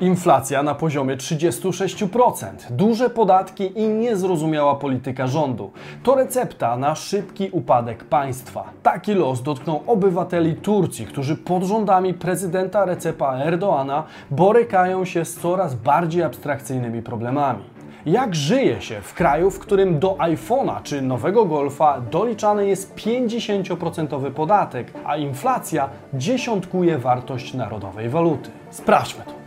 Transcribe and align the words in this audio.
Inflacja 0.00 0.62
na 0.62 0.74
poziomie 0.74 1.16
36%, 1.16 2.50
duże 2.70 3.10
podatki 3.10 3.78
i 3.80 3.88
niezrozumiała 3.88 4.74
polityka 4.74 5.26
rządu. 5.26 5.72
To 6.02 6.14
recepta 6.14 6.76
na 6.76 6.94
szybki 6.94 7.48
upadek 7.52 8.04
państwa. 8.04 8.64
Taki 8.82 9.14
los 9.14 9.42
dotknął 9.42 9.82
obywateli 9.86 10.54
Turcji, 10.54 11.06
którzy 11.06 11.36
pod 11.36 11.62
rządami 11.64 12.14
prezydenta 12.14 12.84
Recepa 12.84 13.36
Erdoana 13.36 14.04
borykają 14.30 15.04
się 15.04 15.24
z 15.24 15.34
coraz 15.34 15.74
bardziej 15.74 16.22
abstrakcyjnymi 16.22 17.02
problemami. 17.02 17.64
Jak 18.06 18.34
żyje 18.34 18.82
się 18.82 19.00
w 19.00 19.14
kraju, 19.14 19.50
w 19.50 19.58
którym 19.58 19.98
do 19.98 20.10
iPhone'a 20.14 20.82
czy 20.82 21.02
nowego 21.02 21.44
Golfa 21.44 22.00
doliczany 22.00 22.66
jest 22.66 22.94
50% 22.94 24.30
podatek, 24.30 24.92
a 25.04 25.16
inflacja 25.16 25.88
dziesiątkuje 26.14 26.98
wartość 26.98 27.54
narodowej 27.54 28.08
waluty? 28.08 28.50
Sprawdźmy 28.70 29.24
to. 29.24 29.43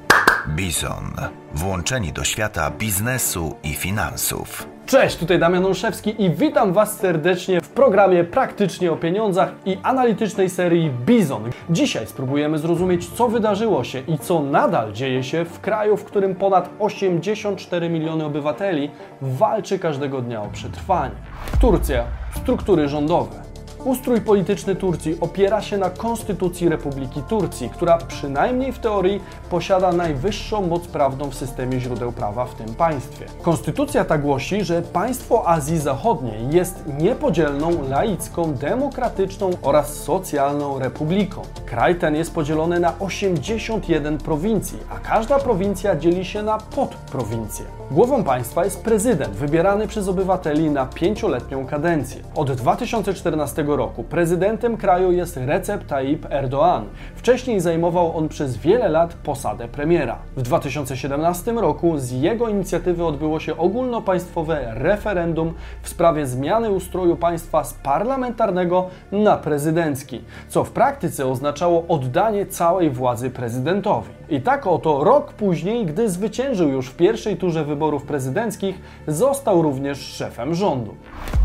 Bison. 0.47 1.11
Włączeni 1.53 2.13
do 2.13 2.23
świata 2.23 2.71
biznesu 2.71 3.55
i 3.63 3.73
finansów. 3.73 4.67
Cześć, 4.85 5.17
tutaj 5.17 5.39
Damian 5.39 5.65
Olszewski 5.65 6.23
i 6.23 6.29
witam 6.29 6.73
Was 6.73 6.97
serdecznie 6.97 7.61
w 7.61 7.69
programie 7.69 8.23
Praktycznie 8.23 8.91
o 8.91 8.95
Pieniądzach 8.95 9.53
i 9.65 9.77
analitycznej 9.83 10.49
serii 10.49 10.89
Bizon. 11.05 11.43
Dzisiaj 11.69 12.07
spróbujemy 12.07 12.59
zrozumieć, 12.59 13.09
co 13.09 13.27
wydarzyło 13.27 13.83
się 13.83 13.99
i 13.99 14.17
co 14.17 14.41
nadal 14.41 14.93
dzieje 14.93 15.23
się 15.23 15.45
w 15.45 15.59
kraju, 15.59 15.97
w 15.97 16.03
którym 16.03 16.35
ponad 16.35 16.69
84 16.79 17.89
miliony 17.89 18.25
obywateli 18.25 18.91
walczy 19.21 19.79
każdego 19.79 20.21
dnia 20.21 20.41
o 20.41 20.47
przetrwanie. 20.49 21.15
Turcja, 21.61 22.03
struktury 22.41 22.87
rządowe. 22.89 23.46
Ustrój 23.85 24.21
polityczny 24.21 24.75
Turcji 24.75 25.17
opiera 25.21 25.61
się 25.61 25.77
na 25.77 25.89
Konstytucji 25.89 26.69
Republiki 26.69 27.21
Turcji, 27.21 27.69
która 27.69 27.97
przynajmniej 27.97 28.71
w 28.71 28.79
teorii 28.79 29.21
posiada 29.49 29.91
najwyższą 29.91 30.67
moc 30.67 30.87
prawną 30.87 31.29
w 31.29 31.35
systemie 31.35 31.79
źródeł 31.79 32.11
prawa 32.11 32.45
w 32.45 32.55
tym 32.55 32.75
państwie. 32.75 33.25
Konstytucja 33.41 34.05
ta 34.05 34.17
głosi, 34.17 34.63
że 34.63 34.81
państwo 34.81 35.49
Azji 35.49 35.79
Zachodniej 35.79 36.49
jest 36.51 36.83
niepodzielną, 36.99 37.89
laicką, 37.89 38.53
demokratyczną 38.53 39.49
oraz 39.61 39.93
socjalną 39.93 40.79
republiką. 40.79 41.41
Kraj 41.65 41.95
ten 41.95 42.15
jest 42.15 42.33
podzielony 42.33 42.79
na 42.79 42.93
81 42.99 44.17
prowincji, 44.17 44.77
a 44.95 44.99
każda 44.99 45.39
prowincja 45.39 45.95
dzieli 45.95 46.25
się 46.25 46.43
na 46.43 46.57
podprowincje. 46.57 47.65
Głową 47.91 48.23
państwa 48.23 48.65
jest 48.65 48.83
prezydent, 48.83 49.35
wybierany 49.35 49.87
przez 49.87 50.07
obywateli 50.07 50.69
na 50.69 50.85
pięcioletnią 50.85 51.67
kadencję. 51.67 52.21
Od 52.35 52.51
2014 52.51 53.66
roku 53.75 54.03
prezydentem 54.03 54.77
kraju 54.77 55.11
jest 55.11 55.37
Recep 55.37 55.85
Tayyip 55.85 56.25
Erdoğan. 56.29 56.83
Wcześniej 57.15 57.59
zajmował 57.59 58.17
on 58.17 58.29
przez 58.29 58.57
wiele 58.57 58.89
lat 58.89 59.13
posadę 59.13 59.67
premiera. 59.67 60.17
W 60.37 60.41
2017 60.41 61.51
roku 61.51 61.97
z 61.97 62.11
jego 62.11 62.49
inicjatywy 62.49 63.05
odbyło 63.05 63.39
się 63.39 63.57
ogólnopaństwowe 63.57 64.71
referendum 64.73 65.53
w 65.81 65.89
sprawie 65.89 66.27
zmiany 66.27 66.71
ustroju 66.71 67.15
państwa 67.15 67.63
z 67.63 67.73
parlamentarnego 67.73 68.87
na 69.11 69.37
prezydencki, 69.37 70.21
co 70.49 70.63
w 70.63 70.71
praktyce 70.71 71.27
oznaczało 71.27 71.85
oddanie 71.87 72.45
całej 72.45 72.89
władzy 72.89 73.29
prezydentowi. 73.29 74.09
I 74.29 74.41
tak 74.41 74.67
oto 74.67 75.03
rok 75.03 75.33
później, 75.33 75.85
gdy 75.85 76.09
zwyciężył 76.09 76.69
już 76.69 76.89
w 76.89 76.95
pierwszej 76.95 77.37
turze 77.37 77.65
wyborów 77.65 78.03
prezydenckich, 78.03 78.81
został 79.07 79.61
również 79.61 79.97
szefem 79.97 80.55
rządu. 80.55 80.95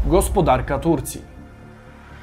Gospodarka 0.06 0.78
Turcji. 0.78 1.31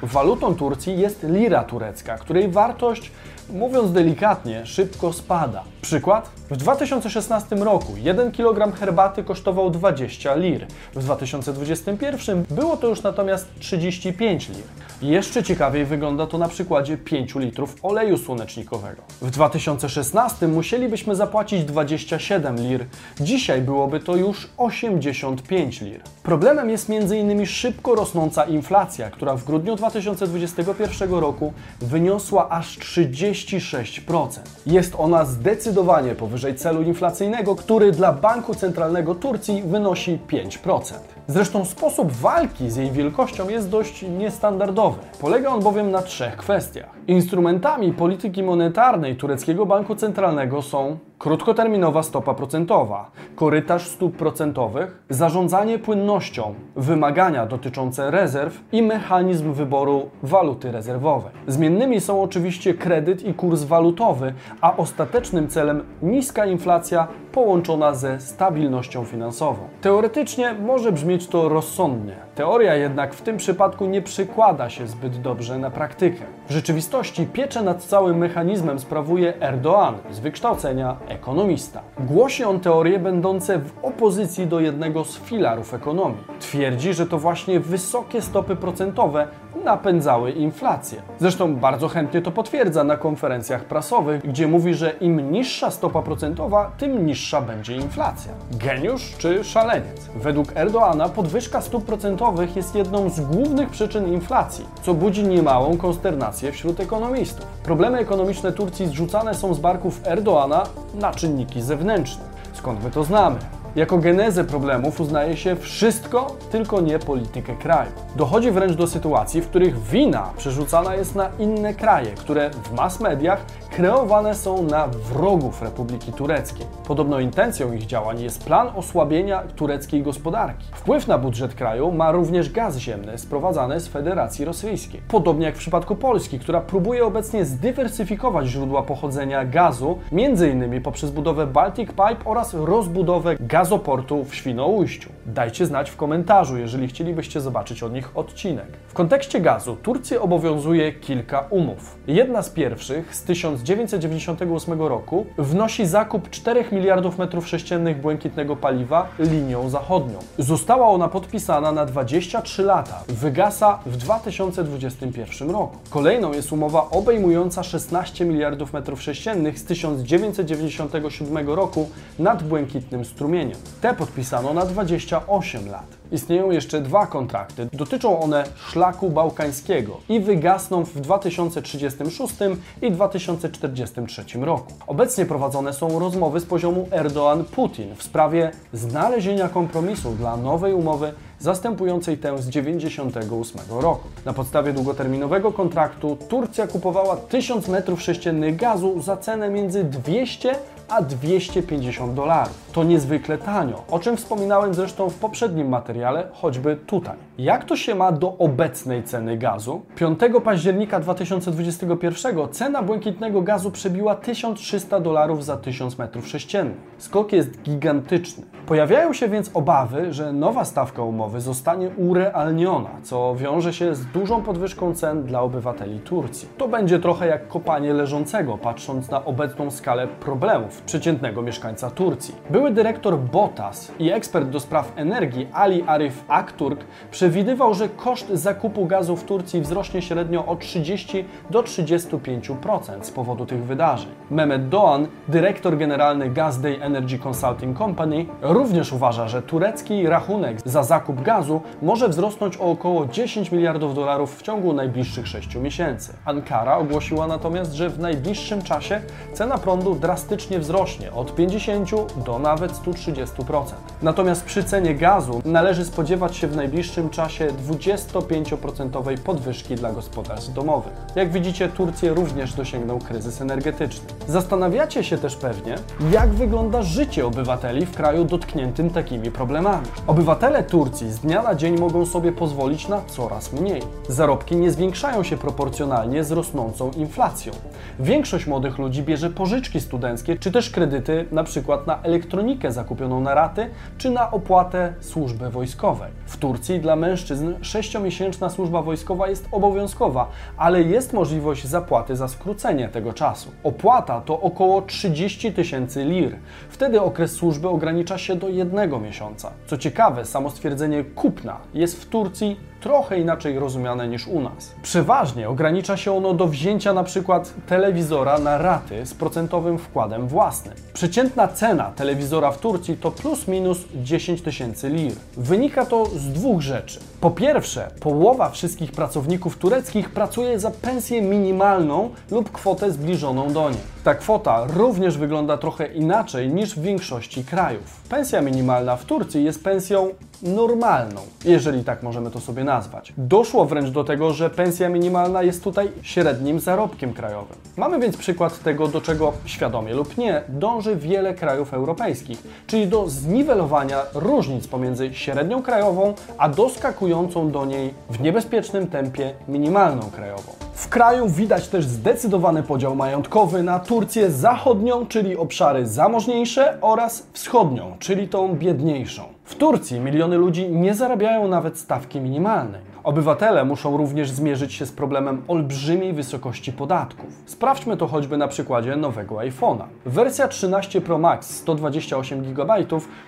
Walutą 0.02 0.54
Turcji 0.54 0.98
jest 0.98 1.22
lira 1.22 1.64
turecka, 1.64 2.18
której 2.18 2.48
wartość, 2.48 3.12
mówiąc 3.52 3.92
delikatnie, 3.92 4.66
szybko 4.66 5.12
spada. 5.12 5.64
Przykład? 5.82 6.39
W 6.50 6.56
2016 6.56 7.56
roku 7.56 7.96
1 7.96 8.32
kg 8.32 8.76
herbaty 8.76 9.24
kosztował 9.24 9.70
20 9.70 10.34
lir. 10.34 10.66
W 10.94 11.04
2021 11.04 12.44
było 12.50 12.76
to 12.76 12.88
już 12.88 13.02
natomiast 13.02 13.48
35 13.58 14.48
lir. 14.48 14.64
Jeszcze 15.02 15.42
ciekawiej 15.42 15.84
wygląda 15.84 16.26
to 16.26 16.38
na 16.38 16.48
przykładzie 16.48 16.96
5 16.98 17.34
litrów 17.34 17.76
oleju 17.82 18.18
słonecznikowego. 18.18 19.02
W 19.22 19.30
2016 19.30 20.48
musielibyśmy 20.48 21.14
zapłacić 21.14 21.64
27 21.64 22.56
lir, 22.56 22.84
dzisiaj 23.20 23.62
byłoby 23.62 24.00
to 24.00 24.16
już 24.16 24.48
85 24.56 25.80
lir. 25.80 26.00
Problemem 26.22 26.70
jest 26.70 26.90
m.in. 26.90 27.46
szybko 27.46 27.94
rosnąca 27.94 28.44
inflacja, 28.44 29.10
która 29.10 29.36
w 29.36 29.44
grudniu 29.44 29.76
2021 29.76 31.10
roku 31.10 31.52
wyniosła 31.80 32.48
aż 32.48 32.78
36%. 32.78 34.28
Jest 34.66 34.94
ona 34.98 35.24
zdecydowanie 35.24 36.14
powyżej 36.14 36.39
celu 36.54 36.82
inflacyjnego, 36.82 37.56
który 37.56 37.92
dla 37.92 38.12
Banku 38.12 38.54
Centralnego 38.54 39.14
Turcji 39.14 39.62
wynosi 39.62 40.18
5%. 40.28 40.94
Zresztą 41.26 41.64
sposób 41.64 42.12
walki 42.12 42.70
z 42.70 42.76
jej 42.76 42.90
wielkością 42.90 43.48
jest 43.48 43.68
dość 43.68 44.02
niestandardowy. 44.18 44.98
Polega 45.20 45.50
on 45.50 45.62
bowiem 45.62 45.90
na 45.90 46.02
trzech 46.02 46.36
kwestiach. 46.36 46.90
Instrumentami 47.06 47.92
polityki 47.92 48.42
monetarnej 48.42 49.16
tureckiego 49.16 49.66
banku 49.66 49.96
centralnego 49.96 50.62
są 50.62 50.98
krótkoterminowa 51.20 52.02
stopa 52.02 52.34
procentowa, 52.34 53.10
korytarz 53.36 53.88
stóp 53.88 54.16
procentowych, 54.16 55.02
zarządzanie 55.10 55.78
płynnością, 55.78 56.54
wymagania 56.76 57.46
dotyczące 57.46 58.10
rezerw 58.10 58.60
i 58.72 58.82
mechanizm 58.82 59.52
wyboru 59.52 60.10
waluty 60.22 60.72
rezerwowej. 60.72 61.32
Zmiennymi 61.46 62.00
są 62.00 62.22
oczywiście 62.22 62.74
kredyt 62.74 63.24
i 63.24 63.34
kurs 63.34 63.62
walutowy, 63.62 64.34
a 64.60 64.76
ostatecznym 64.76 65.48
celem 65.48 65.82
niska 66.02 66.46
inflacja 66.46 67.08
połączona 67.32 67.94
ze 67.94 68.20
stabilnością 68.20 69.04
finansową. 69.04 69.58
Teoretycznie 69.80 70.54
może 70.54 70.92
brzmieć 70.92 71.26
to 71.26 71.48
rozsądnie. 71.48 72.16
Teoria 72.40 72.74
jednak 72.74 73.14
w 73.14 73.22
tym 73.22 73.36
przypadku 73.36 73.86
nie 73.86 74.02
przykłada 74.02 74.70
się 74.70 74.86
zbyt 74.86 75.20
dobrze 75.20 75.58
na 75.58 75.70
praktykę. 75.70 76.24
W 76.48 76.52
rzeczywistości 76.52 77.26
pieczę 77.26 77.62
nad 77.62 77.82
całym 77.82 78.18
mechanizmem 78.18 78.78
sprawuje 78.78 79.32
Erdoğan 79.40 79.94
z 80.10 80.18
wykształcenia 80.18 80.96
ekonomista. 81.08 81.80
Głosi 81.98 82.44
on 82.44 82.60
teorie 82.60 82.98
będące 82.98 83.58
w 83.58 83.72
opozycji 83.82 84.46
do 84.46 84.60
jednego 84.60 85.04
z 85.04 85.18
filarów 85.18 85.74
ekonomii. 85.74 86.24
Twierdzi, 86.40 86.94
że 86.94 87.06
to 87.06 87.18
właśnie 87.18 87.60
wysokie 87.60 88.22
stopy 88.22 88.56
procentowe 88.56 89.28
napędzały 89.64 90.30
inflację. 90.30 91.02
Zresztą 91.18 91.56
bardzo 91.56 91.88
chętnie 91.88 92.22
to 92.22 92.30
potwierdza 92.30 92.84
na 92.84 92.96
konferencjach 92.96 93.64
prasowych, 93.64 94.22
gdzie 94.22 94.48
mówi, 94.48 94.74
że 94.74 94.90
im 94.90 95.32
niższa 95.32 95.70
stopa 95.70 96.02
procentowa, 96.02 96.70
tym 96.78 97.06
niższa 97.06 97.40
będzie 97.40 97.76
inflacja. 97.76 98.32
Geniusz 98.50 99.14
czy 99.18 99.44
szaleniec? 99.44 100.10
Według 100.16 100.56
Erdoana 100.56 101.08
podwyżka 101.08 101.60
stóp 101.60 101.84
procentowych 101.84 102.29
jest 102.56 102.74
jedną 102.74 103.10
z 103.10 103.20
głównych 103.20 103.70
przyczyn 103.70 104.12
inflacji, 104.12 104.64
co 104.82 104.94
budzi 104.94 105.22
niemałą 105.22 105.76
konsternację 105.76 106.52
wśród 106.52 106.80
ekonomistów. 106.80 107.46
Problemy 107.46 107.98
ekonomiczne 107.98 108.52
Turcji 108.52 108.86
zrzucane 108.86 109.34
są 109.34 109.54
z 109.54 109.58
barków 109.58 110.00
Erdoana 110.04 110.62
na 110.94 111.12
czynniki 111.12 111.62
zewnętrzne. 111.62 112.24
Skąd 112.52 112.84
my 112.84 112.90
to 112.90 113.04
znamy? 113.04 113.59
Jako 113.76 113.98
genezę 113.98 114.44
problemów 114.44 115.00
uznaje 115.00 115.36
się 115.36 115.56
wszystko, 115.56 116.36
tylko 116.50 116.80
nie 116.80 116.98
politykę 116.98 117.56
kraju. 117.56 117.90
Dochodzi 118.16 118.50
wręcz 118.50 118.76
do 118.76 118.86
sytuacji, 118.86 119.40
w 119.40 119.48
których 119.48 119.82
wina 119.82 120.30
przerzucana 120.36 120.94
jest 120.94 121.14
na 121.14 121.30
inne 121.38 121.74
kraje, 121.74 122.10
które 122.10 122.50
w 122.50 122.72
mass 122.72 123.00
mediach 123.00 123.44
kreowane 123.70 124.34
są 124.34 124.62
na 124.62 124.88
wrogów 124.88 125.62
Republiki 125.62 126.12
Tureckiej. 126.12 126.66
Podobno 126.86 127.20
intencją 127.20 127.72
ich 127.72 127.86
działań 127.86 128.20
jest 128.20 128.44
plan 128.44 128.68
osłabienia 128.76 129.42
tureckiej 129.56 130.02
gospodarki. 130.02 130.66
Wpływ 130.72 131.08
na 131.08 131.18
budżet 131.18 131.54
kraju 131.54 131.92
ma 131.92 132.12
również 132.12 132.52
gaz 132.52 132.76
ziemny 132.76 133.18
sprowadzany 133.18 133.80
z 133.80 133.88
Federacji 133.88 134.44
Rosyjskiej. 134.44 135.02
Podobnie 135.08 135.46
jak 135.46 135.54
w 135.54 135.58
przypadku 135.58 135.96
Polski, 135.96 136.38
która 136.38 136.60
próbuje 136.60 137.04
obecnie 137.04 137.44
zdywersyfikować 137.44 138.46
źródła 138.46 138.82
pochodzenia 138.82 139.44
gazu, 139.44 139.98
m.in. 140.12 140.82
poprzez 140.82 141.10
budowę 141.10 141.46
Baltic 141.46 141.88
Pipe 141.88 142.24
oraz 142.24 142.54
rozbudowę 142.54 143.36
gazoportu 143.60 144.24
w 144.24 144.34
Świnoujściu. 144.34 145.08
Dajcie 145.26 145.66
znać 145.66 145.90
w 145.90 145.96
komentarzu, 145.96 146.58
jeżeli 146.58 146.88
chcielibyście 146.88 147.40
zobaczyć 147.40 147.82
od 147.82 147.92
nich 147.92 148.10
odcinek. 148.14 148.66
W 148.88 148.92
kontekście 148.94 149.40
gazu 149.40 149.76
Turcję 149.76 150.20
obowiązuje 150.20 150.92
kilka 150.92 151.46
umów. 151.50 151.98
Jedna 152.06 152.42
z 152.42 152.50
pierwszych 152.50 153.14
z 153.14 153.22
1998 153.22 154.82
roku 154.82 155.26
wnosi 155.38 155.86
zakup 155.86 156.30
4 156.30 156.64
miliardów 156.72 157.18
metrów 157.18 157.48
sześciennych 157.48 158.00
błękitnego 158.00 158.56
paliwa 158.56 159.08
linią 159.18 159.70
zachodnią. 159.70 160.18
Została 160.38 160.88
ona 160.88 161.08
podpisana 161.08 161.72
na 161.72 161.86
23 161.86 162.62
lata. 162.62 163.02
Wygasa 163.08 163.78
w 163.86 163.96
2021 163.96 165.50
roku. 165.50 165.76
Kolejną 165.90 166.32
jest 166.32 166.52
umowa 166.52 166.90
obejmująca 166.90 167.62
16 167.62 168.24
miliardów 168.24 168.72
metrów 168.72 169.02
sześciennych 169.02 169.58
z 169.58 169.64
1997 169.64 171.48
roku 171.48 171.88
nad 172.18 172.42
błękitnym 172.42 173.04
strumieniem. 173.04 173.49
Te 173.80 173.94
podpisano 173.94 174.54
na 174.54 174.66
28 174.66 175.68
lat. 175.68 175.86
Istnieją 176.12 176.50
jeszcze 176.50 176.80
dwa 176.80 177.06
kontrakty. 177.06 177.68
Dotyczą 177.72 178.20
one 178.20 178.44
szlaku 178.56 179.10
bałkańskiego 179.10 180.00
i 180.08 180.20
wygasną 180.20 180.84
w 180.84 181.00
2036 181.00 182.34
i 182.82 182.92
2043 182.92 184.24
roku. 184.40 184.72
Obecnie 184.86 185.26
prowadzone 185.26 185.72
są 185.72 185.98
rozmowy 185.98 186.40
z 186.40 186.46
poziomu 186.46 186.88
Erdoğan-Putin 186.90 187.94
w 187.96 188.02
sprawie 188.02 188.50
znalezienia 188.72 189.48
kompromisu 189.48 190.10
dla 190.10 190.36
nowej 190.36 190.74
umowy 190.74 191.12
zastępującej 191.38 192.18
tę 192.18 192.38
z 192.38 192.46
1998 192.46 193.78
roku. 193.80 194.08
Na 194.24 194.32
podstawie 194.32 194.72
długoterminowego 194.72 195.52
kontraktu 195.52 196.16
Turcja 196.28 196.66
kupowała 196.66 197.16
1000 197.16 197.68
m3 197.68 198.56
gazu 198.56 199.00
za 199.00 199.16
cenę 199.16 199.50
między 199.50 199.84
200 199.84 200.54
a 200.90 201.02
250 201.02 202.14
dolarów. 202.14 202.70
To 202.72 202.84
niezwykle 202.84 203.38
tanio, 203.38 203.82
o 203.90 203.98
czym 203.98 204.16
wspominałem 204.16 204.74
zresztą 204.74 205.10
w 205.10 205.14
poprzednim 205.14 205.68
materiale, 205.68 206.28
choćby 206.32 206.76
tutaj. 206.86 207.16
Jak 207.38 207.64
to 207.64 207.76
się 207.76 207.94
ma 207.94 208.12
do 208.12 208.38
obecnej 208.38 209.02
ceny 209.02 209.36
gazu? 209.38 209.82
5 209.96 210.18
października 210.44 211.00
2021 211.00 212.48
cena 212.50 212.82
błękitnego 212.82 213.42
gazu 213.42 213.70
przebiła 213.70 214.14
1300 214.14 215.00
dolarów 215.00 215.44
za 215.44 215.56
1000 215.56 215.96
m3. 215.96 216.70
Skok 216.98 217.32
jest 217.32 217.62
gigantyczny. 217.62 218.44
Pojawiają 218.66 219.12
się 219.12 219.28
więc 219.28 219.50
obawy, 219.54 220.12
że 220.12 220.32
nowa 220.32 220.64
stawka 220.64 221.02
umowy 221.02 221.40
zostanie 221.40 221.90
urealniona, 221.96 222.90
co 223.02 223.34
wiąże 223.36 223.72
się 223.72 223.94
z 223.94 224.06
dużą 224.06 224.42
podwyżką 224.42 224.94
cen 224.94 225.22
dla 225.22 225.42
obywateli 225.42 226.00
Turcji. 226.00 226.48
To 226.58 226.68
będzie 226.68 226.98
trochę 226.98 227.26
jak 227.26 227.48
kopanie 227.48 227.92
leżącego, 227.92 228.58
patrząc 228.58 229.10
na 229.10 229.24
obecną 229.24 229.70
skalę 229.70 230.08
problemów 230.08 230.79
przeciętnego 230.86 231.42
mieszkańca 231.42 231.90
Turcji. 231.90 232.34
Były 232.50 232.70
dyrektor 232.70 233.18
BOTAS 233.18 233.92
i 233.98 234.10
ekspert 234.10 234.48
do 234.48 234.60
spraw 234.60 234.92
energii 234.96 235.48
Ali 235.52 235.82
Arif 235.82 236.24
Akturk 236.28 236.84
przewidywał, 237.10 237.74
że 237.74 237.88
koszt 237.88 238.28
zakupu 238.28 238.86
gazu 238.86 239.16
w 239.16 239.24
Turcji 239.24 239.60
wzrośnie 239.60 240.02
średnio 240.02 240.46
o 240.46 240.56
30 240.56 241.24
do 241.50 241.62
35% 241.62 243.02
z 243.02 243.10
powodu 243.10 243.46
tych 243.46 243.64
wydarzeń. 243.64 244.10
Mehmet 244.30 244.68
Doğan, 244.68 245.06
dyrektor 245.28 245.78
generalny 245.78 246.30
Gas 246.30 246.60
Day 246.60 246.82
Energy 246.82 247.18
Consulting 247.18 247.78
Company, 247.78 248.26
również 248.42 248.92
uważa, 248.92 249.28
że 249.28 249.42
turecki 249.42 250.06
rachunek 250.06 250.60
za 250.64 250.82
zakup 250.82 251.22
gazu 251.22 251.60
może 251.82 252.08
wzrosnąć 252.08 252.56
o 252.56 252.70
około 252.70 253.06
10 253.06 253.52
miliardów 253.52 253.94
dolarów 253.94 254.38
w 254.38 254.42
ciągu 254.42 254.72
najbliższych 254.72 255.26
6 255.28 255.56
miesięcy. 255.56 256.12
Ankara 256.24 256.76
ogłosiła 256.76 257.26
natomiast, 257.26 257.72
że 257.72 257.90
w 257.90 257.98
najbliższym 257.98 258.62
czasie 258.62 259.00
cena 259.32 259.58
prądu 259.58 259.94
drastycznie 259.94 260.58
wzrośnie 260.58 260.69
od 261.14 261.34
50 261.34 261.90
do 262.24 262.38
nawet 262.38 262.72
130%. 262.72 263.64
Natomiast 264.02 264.44
przy 264.44 264.64
cenie 264.64 264.94
gazu 264.94 265.42
należy 265.44 265.84
spodziewać 265.84 266.36
się 266.36 266.48
w 266.48 266.56
najbliższym 266.56 267.10
czasie 267.10 267.48
25% 267.68 269.18
podwyżki 269.18 269.74
dla 269.74 269.92
gospodarstw 269.92 270.52
domowych. 270.52 270.92
Jak 271.16 271.32
widzicie, 271.32 271.68
Turcję 271.68 272.14
również 272.14 272.54
dosięgnął 272.54 272.98
kryzys 272.98 273.40
energetyczny. 273.40 274.06
Zastanawiacie 274.28 275.04
się 275.04 275.18
też 275.18 275.36
pewnie, 275.36 275.74
jak 276.12 276.28
wygląda 276.28 276.82
życie 276.82 277.26
obywateli 277.26 277.86
w 277.86 277.96
kraju 277.96 278.24
dotkniętym 278.24 278.90
takimi 278.90 279.30
problemami. 279.30 279.86
Obywatele 280.06 280.62
Turcji 280.62 281.12
z 281.12 281.18
dnia 281.18 281.42
na 281.42 281.54
dzień 281.54 281.78
mogą 281.78 282.06
sobie 282.06 282.32
pozwolić 282.32 282.88
na 282.88 283.02
coraz 283.06 283.52
mniej. 283.52 283.82
Zarobki 284.08 284.56
nie 284.56 284.70
zwiększają 284.70 285.22
się 285.22 285.36
proporcjonalnie 285.36 286.24
z 286.24 286.30
rosnącą 286.32 286.90
inflacją. 286.90 287.52
Większość 288.00 288.46
młodych 288.46 288.78
ludzi 288.78 289.02
bierze 289.02 289.30
pożyczki 289.30 289.80
studenckie 289.80 290.36
czy 290.36 290.52
też 290.52 290.59
kredyty 290.68 291.26
na 291.32 291.44
przykład 291.44 291.86
na 291.86 292.02
elektronikę 292.02 292.72
zakupioną 292.72 293.20
na 293.20 293.34
raty 293.34 293.70
czy 293.98 294.10
na 294.10 294.30
opłatę 294.30 294.94
służby 295.00 295.50
wojskowej. 295.50 296.10
W 296.26 296.36
Turcji 296.36 296.80
dla 296.80 296.96
mężczyzn 296.96 297.52
6-miesięczna 297.54 298.50
służba 298.50 298.82
wojskowa 298.82 299.28
jest 299.28 299.48
obowiązkowa, 299.52 300.28
ale 300.56 300.82
jest 300.82 301.12
możliwość 301.12 301.66
zapłaty 301.66 302.16
za 302.16 302.28
skrócenie 302.28 302.88
tego 302.88 303.12
czasu. 303.12 303.50
Opłata 303.64 304.20
to 304.20 304.40
około 304.40 304.82
30 304.82 305.52
tysięcy 305.52 306.04
lir. 306.04 306.36
Wtedy 306.68 307.00
okres 307.00 307.32
służby 307.32 307.68
ogranicza 307.68 308.18
się 308.18 308.36
do 308.36 308.48
jednego 308.48 309.00
miesiąca. 309.00 309.50
Co 309.66 309.78
ciekawe, 309.78 310.24
samo 310.24 310.50
stwierdzenie 310.50 311.04
kupna 311.04 311.56
jest 311.74 312.02
w 312.02 312.08
Turcji 312.08 312.69
trochę 312.80 313.18
inaczej 313.18 313.58
rozumiane 313.58 314.08
niż 314.08 314.28
u 314.28 314.40
nas. 314.40 314.74
Przeważnie 314.82 315.48
ogranicza 315.48 315.96
się 315.96 316.16
ono 316.16 316.34
do 316.34 316.46
wzięcia 316.46 316.92
przykład 317.04 317.54
telewizora 317.66 318.38
na 318.38 318.58
raty 318.58 319.06
z 319.06 319.14
procentowym 319.14 319.78
wkładem 319.78 320.28
własnym. 320.28 320.74
Przeciętna 320.92 321.48
cena 321.48 321.92
telewizora 321.96 322.50
w 322.50 322.58
Turcji 322.58 322.96
to 322.96 323.10
plus 323.10 323.48
minus 323.48 323.78
10 323.94 324.42
tysięcy 324.42 324.88
lir. 324.88 325.12
Wynika 325.36 325.86
to 325.86 326.06
z 326.06 326.28
dwóch 326.32 326.60
rzeczy. 326.60 327.00
Po 327.20 327.30
pierwsze, 327.30 327.90
połowa 328.00 328.50
wszystkich 328.50 328.92
pracowników 328.92 329.58
tureckich 329.58 330.10
pracuje 330.10 330.60
za 330.60 330.70
pensję 330.70 331.22
minimalną 331.22 332.10
lub 332.30 332.52
kwotę 332.52 332.92
zbliżoną 332.92 333.52
do 333.52 333.70
niej. 333.70 333.80
Ta 334.04 334.14
kwota 334.14 334.66
również 334.66 335.18
wygląda 335.18 335.56
trochę 335.56 335.86
inaczej 335.86 336.48
niż 336.48 336.74
w 336.74 336.82
większości 336.82 337.44
krajów. 337.44 338.00
Pensja 338.08 338.42
minimalna 338.42 338.96
w 338.96 339.04
Turcji 339.04 339.44
jest 339.44 339.64
pensją 339.64 340.08
normalną, 340.42 341.20
jeżeli 341.44 341.84
tak 341.84 342.02
możemy 342.02 342.30
to 342.30 342.40
sobie 342.40 342.64
nazwać. 342.64 343.12
Doszło 343.18 343.64
wręcz 343.64 343.90
do 343.90 344.04
tego, 344.04 344.32
że 344.32 344.50
pensja 344.50 344.88
minimalna 344.88 345.42
jest 345.42 345.64
tutaj 345.64 345.90
średnim 346.02 346.60
zarobkiem 346.60 347.12
krajowym. 347.12 347.56
Mamy 347.76 347.98
więc 347.98 348.16
przykład 348.16 348.62
tego, 348.62 348.88
do 348.88 349.00
czego 349.00 349.32
świadomie 349.44 349.94
lub 349.94 350.18
nie 350.18 350.42
dąży 350.48 350.96
wiele 350.96 351.34
krajów 351.34 351.74
europejskich, 351.74 352.42
czyli 352.66 352.86
do 352.86 353.08
zniwelowania 353.08 354.02
różnic 354.14 354.68
pomiędzy 354.68 355.14
średnią 355.14 355.62
krajową 355.62 356.14
a 356.38 356.48
doskakującą 356.48 357.09
do 357.52 357.64
niej 357.64 357.94
w 358.10 358.20
niebezpiecznym 358.20 358.86
tempie 358.86 359.34
minimalną 359.48 360.02
krajową. 360.10 360.52
W 360.74 360.88
kraju 360.88 361.28
widać 361.28 361.68
też 361.68 361.84
zdecydowany 361.84 362.62
podział 362.62 362.96
majątkowy 362.96 363.62
na 363.62 363.78
Turcję 363.78 364.30
zachodnią, 364.30 365.06
czyli 365.06 365.36
obszary 365.36 365.86
zamożniejsze, 365.86 366.78
oraz 366.80 367.26
wschodnią, 367.32 367.96
czyli 367.98 368.28
tą 368.28 368.54
biedniejszą. 368.54 369.22
W 369.44 369.54
Turcji 369.54 370.00
miliony 370.00 370.36
ludzi 370.36 370.68
nie 370.68 370.94
zarabiają 370.94 371.48
nawet 371.48 371.78
stawki 371.78 372.20
minimalnej. 372.20 372.89
Obywatele 373.04 373.64
muszą 373.64 373.96
również 373.96 374.30
zmierzyć 374.30 374.74
się 374.74 374.86
z 374.86 374.92
problemem 374.92 375.42
olbrzymiej 375.48 376.12
wysokości 376.12 376.72
podatków. 376.72 377.42
Sprawdźmy 377.46 377.96
to 377.96 378.06
choćby 378.06 378.36
na 378.36 378.48
przykładzie 378.48 378.96
nowego 378.96 379.34
iPhone'a. 379.34 379.84
Wersja 380.06 380.48
13 380.48 381.00
Pro 381.00 381.18
Max 381.18 381.50
128 381.50 382.42
GB 382.42 382.74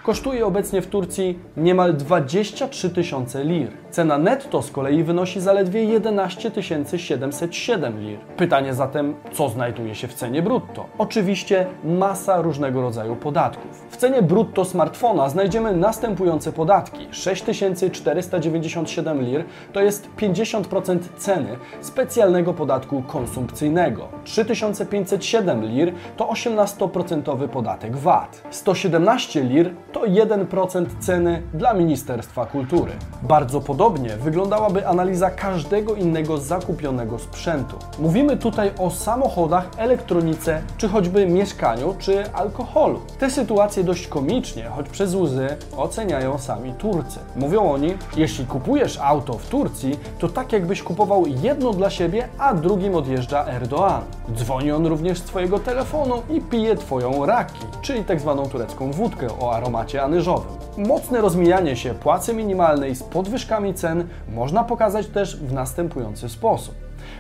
kosztuje 0.05 0.47
obecnie 0.47 0.83
w 0.83 0.87
Turcji 0.87 1.39
niemal 1.57 1.95
23 1.95 2.91
tysiące 2.91 3.45
lir. 3.45 3.69
Cena 3.91 4.19
netto 4.19 4.63
z 4.63 4.71
kolei 4.71 5.03
wynosi 5.03 5.41
zaledwie 5.41 5.85
11 5.85 6.51
707 6.97 8.01
lir. 8.01 8.19
Pytanie 8.37 8.75
zatem, 8.75 9.15
co 9.33 9.49
znajduje 9.49 9.95
się 9.95 10.09
w 10.09 10.15
cenie 10.15 10.43
brutto? 10.43 10.87
Oczywiście 10.99 11.67
masa 11.85 12.41
różnego 12.41 12.83
rodzaju 12.83 13.17
podatków. 13.17 13.87
W 13.91 13.97
cenie 13.97 14.23
brutto 14.23 14.65
smartfona 14.65 15.29
znajdziemy 15.29 15.77
następujące 15.77 16.53
podatki: 16.53 17.07
6497 17.11 19.23
lir 19.23 19.45
to 19.73 19.81
jest 19.81 20.09
50% 20.17 20.99
ceny 21.17 21.57
specjalnego 21.81 22.55
podatku 22.55 23.03
konsumpcyjnego. 23.03 24.09
3507 24.25 25.65
lir 25.65 25.93
to 26.17 26.25
18% 26.25 27.49
podatek 27.49 27.97
VAT. 27.97 28.43
117 28.51 29.43
lir 29.43 29.71
to 29.93 30.01
1% 30.01 30.87
ceny 31.01 31.43
dla 31.55 31.75
Ministerstwa 31.75 32.47
Kultury. 32.47 32.93
Bardzo 33.23 33.61
podobnie 33.61 34.09
wyglądałaby 34.17 34.89
analiza 34.89 35.31
każdego 35.31 35.95
innego 35.95 36.39
zakupionego 36.39 37.19
sprzętu. 37.19 37.77
Mówimy 37.99 38.37
tutaj 38.37 38.71
o 38.79 38.91
samochodach, 38.91 39.69
elektronice, 39.77 40.63
czy 40.77 40.89
choćby 40.89 41.27
mieszkaniu, 41.27 41.95
czy 41.99 42.33
alkoholu. 42.33 43.01
Te 43.19 43.31
sytuacje 43.31 43.85
dość 43.85 44.07
komicznie, 44.07 44.65
choć 44.65 44.89
przez 44.89 45.15
łzy, 45.15 45.47
oceniają 45.77 46.39
sami 46.39 46.73
Turcy. 46.73 47.19
Mówią 47.37 47.73
oni, 47.73 47.95
jeśli 48.17 48.47
kupujesz 48.47 48.99
auto 48.99 49.33
w 49.33 49.49
Turcji, 49.53 49.99
to 50.19 50.29
tak 50.29 50.53
jakbyś 50.53 50.83
kupował 50.83 51.27
jedno 51.27 51.73
dla 51.73 51.91
siebie, 51.91 52.29
a 52.39 52.55
drugim 52.55 52.95
odjeżdża 52.95 53.45
Erdoğan. 53.45 54.01
Dzwoni 54.35 54.73
on 54.73 54.87
również 54.87 55.19
z 55.19 55.23
Twojego 55.23 55.59
telefonu 55.59 56.23
i 56.31 56.41
pije 56.41 56.77
Twoją 56.77 57.27
raki, 57.27 57.59
czyli 57.83 58.05
tak 58.05 58.21
zwaną 58.21 58.49
turecką 58.49 58.93
wódkę 58.93 59.27
o 59.41 59.55
aromacie 59.55 60.03
anyżowym. 60.03 60.53
Mocne 60.77 61.21
rozmijanie 61.21 61.77
się 61.77 61.95
płacy 61.95 62.35
minimalnej 62.35 62.95
z 62.95 63.03
podwyżkami 63.03 63.75
cen 63.75 64.09
można 64.35 64.65
pokazać 64.65 65.07
też 65.07 65.37
w 65.37 65.53
następujący 65.53 66.29
sposób. 66.29 66.75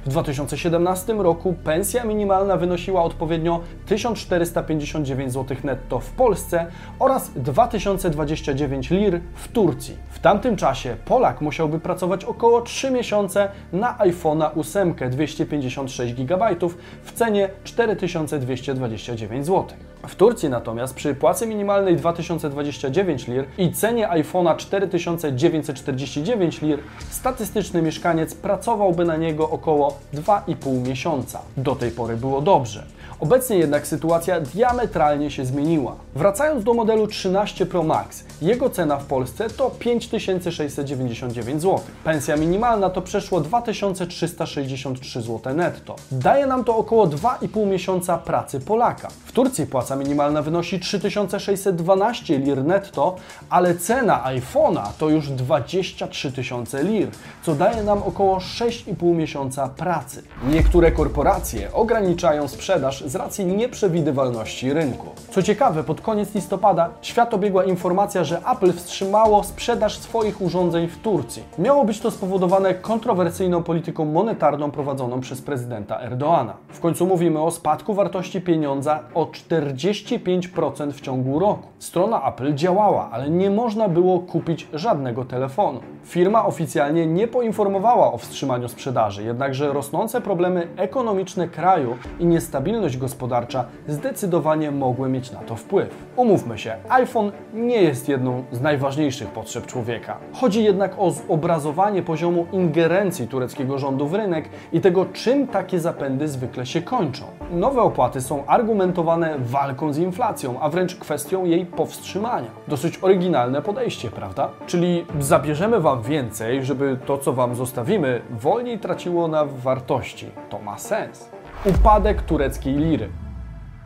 W 0.06 0.08
2017 0.08 1.14
roku 1.14 1.54
pensja 1.64 2.04
minimalna 2.04 2.56
wynosiła 2.56 3.02
odpowiednio 3.02 3.60
1459 3.86 5.32
zł 5.32 5.56
netto 5.64 6.00
w 6.00 6.10
Polsce 6.10 6.66
oraz 6.98 7.30
2029 7.30 8.90
lir 8.90 9.20
w 9.34 9.48
Turcji. 9.48 9.96
W 10.10 10.18
tamtym 10.18 10.56
czasie 10.56 10.96
Polak 11.04 11.40
musiałby 11.40 11.80
pracować 11.80 12.24
około 12.24 12.60
3 12.60 12.90
miesiące 12.90 13.48
na 13.72 13.98
iPhone'a 13.98 14.50
8 14.60 14.94
256 15.10 16.14
GB 16.14 16.56
w 17.02 17.12
cenie 17.12 17.48
4229 17.64 19.46
zł. 19.46 19.66
W 20.08 20.16
Turcji 20.16 20.48
natomiast 20.48 20.94
przy 20.94 21.14
płacy 21.14 21.46
minimalnej 21.46 21.96
2029 21.96 23.28
lir 23.28 23.44
i 23.58 23.72
cenie 23.72 24.08
iPhone'a 24.08 24.56
4949 24.56 26.62
lir 26.62 26.78
statystyczny 27.10 27.82
mieszkaniec 27.82 28.34
pracowałby 28.34 29.04
na 29.04 29.16
niego 29.16 29.50
około 29.50 29.81
2,5 30.14 30.88
miesiąca. 30.88 31.40
Do 31.56 31.74
tej 31.76 31.90
pory 31.90 32.16
było 32.16 32.40
dobrze. 32.40 32.84
Obecnie 33.22 33.56
jednak 33.56 33.86
sytuacja 33.86 34.40
diametralnie 34.40 35.30
się 35.30 35.44
zmieniła. 35.44 35.96
Wracając 36.14 36.64
do 36.64 36.74
modelu 36.74 37.06
13 37.06 37.66
Pro 37.66 37.82
Max, 37.82 38.24
jego 38.42 38.70
cena 38.70 38.96
w 38.96 39.04
Polsce 39.04 39.50
to 39.50 39.70
5699 39.70 41.62
zł. 41.62 41.80
Pensja 42.04 42.36
minimalna 42.36 42.90
to 42.90 43.02
przeszło 43.02 43.40
2363 43.40 45.22
zł 45.22 45.54
netto. 45.54 45.96
Daje 46.12 46.46
nam 46.46 46.64
to 46.64 46.76
około 46.76 47.06
2,5 47.06 47.66
miesiąca 47.66 48.18
pracy 48.18 48.60
Polaka. 48.60 49.08
W 49.24 49.32
Turcji 49.32 49.66
płaca 49.66 49.96
minimalna 49.96 50.42
wynosi 50.42 50.80
3612 50.80 52.38
lir 52.38 52.64
netto, 52.64 53.16
ale 53.50 53.74
cena 53.74 54.24
iPhone'a 54.26 54.86
to 54.98 55.08
już 55.08 55.30
23 55.30 56.32
tysiące 56.32 56.82
lir, 56.82 57.08
co 57.42 57.54
daje 57.54 57.82
nam 57.82 58.02
około 58.02 58.38
6,5 58.38 59.14
miesiąca 59.14 59.68
pracy. 59.68 60.22
Niektóre 60.48 60.92
korporacje 60.92 61.72
ograniczają 61.72 62.48
sprzedaż 62.48 63.11
z 63.12 63.16
racji 63.16 63.46
nieprzewidywalności 63.46 64.72
rynku. 64.72 65.06
Co 65.30 65.42
ciekawe, 65.42 65.84
pod 65.84 66.00
koniec 66.00 66.34
listopada 66.34 66.90
świat 67.02 67.34
obiegła 67.34 67.64
informacja, 67.64 68.24
że 68.24 68.38
Apple 68.52 68.72
wstrzymało 68.72 69.44
sprzedaż 69.44 69.98
swoich 69.98 70.40
urządzeń 70.40 70.88
w 70.88 70.98
Turcji. 70.98 71.42
Miało 71.58 71.84
być 71.84 72.00
to 72.00 72.10
spowodowane 72.10 72.74
kontrowersyjną 72.74 73.62
polityką 73.62 74.04
monetarną 74.04 74.70
prowadzoną 74.70 75.20
przez 75.20 75.42
prezydenta 75.42 76.00
Erdoana. 76.00 76.54
W 76.68 76.80
końcu 76.80 77.06
mówimy 77.06 77.42
o 77.42 77.50
spadku 77.50 77.94
wartości 77.94 78.40
pieniądza 78.40 79.00
o 79.14 79.24
45% 79.24 80.92
w 80.92 81.00
ciągu 81.00 81.38
roku. 81.38 81.68
Strona 81.78 82.28
Apple 82.28 82.54
działała, 82.54 83.10
ale 83.10 83.30
nie 83.30 83.50
można 83.50 83.88
było 83.88 84.18
kupić 84.18 84.68
żadnego 84.72 85.24
telefonu. 85.24 85.80
Firma 86.04 86.46
oficjalnie 86.46 87.06
nie 87.06 87.28
poinformowała 87.28 88.12
o 88.12 88.18
wstrzymaniu 88.18 88.68
sprzedaży, 88.68 89.24
jednakże 89.24 89.72
rosnące 89.72 90.20
problemy 90.20 90.68
ekonomiczne 90.76 91.48
kraju 91.48 91.96
i 92.18 92.26
niestabilność 92.26 92.96
gospodarcza 93.02 93.64
zdecydowanie 93.88 94.70
mogły 94.70 95.08
mieć 95.08 95.32
na 95.32 95.38
to 95.38 95.56
wpływ. 95.56 95.88
Umówmy 96.16 96.58
się, 96.58 96.74
iPhone 96.88 97.32
nie 97.54 97.82
jest 97.82 98.08
jedną 98.08 98.44
z 98.52 98.60
najważniejszych 98.60 99.28
potrzeb 99.28 99.66
człowieka. 99.66 100.16
Chodzi 100.32 100.64
jednak 100.64 100.94
o 100.98 101.10
zobrazowanie 101.10 102.02
poziomu 102.02 102.46
ingerencji 102.52 103.28
tureckiego 103.28 103.78
rządu 103.78 104.06
w 104.06 104.14
rynek 104.14 104.48
i 104.72 104.80
tego, 104.80 105.06
czym 105.12 105.46
takie 105.46 105.80
zapędy 105.80 106.28
zwykle 106.28 106.66
się 106.66 106.82
kończą. 106.82 107.24
Nowe 107.52 107.82
opłaty 107.82 108.20
są 108.20 108.46
argumentowane 108.46 109.38
walką 109.38 109.92
z 109.92 109.98
inflacją, 109.98 110.60
a 110.60 110.68
wręcz 110.68 110.96
kwestią 110.96 111.44
jej 111.44 111.66
powstrzymania. 111.66 112.50
Dosyć 112.68 112.98
oryginalne 113.02 113.62
podejście, 113.62 114.10
prawda? 114.10 114.48
Czyli 114.66 115.06
zabierzemy 115.20 115.80
Wam 115.80 116.02
więcej, 116.02 116.64
żeby 116.64 116.98
to, 117.06 117.18
co 117.18 117.32
Wam 117.32 117.54
zostawimy, 117.54 118.22
wolniej 118.30 118.78
traciło 118.78 119.28
na 119.28 119.44
wartości. 119.44 120.30
To 120.50 120.58
ma 120.58 120.78
sens. 120.78 121.30
Upadek 121.64 122.22
tureckiej 122.22 122.76
liry. 122.76 123.08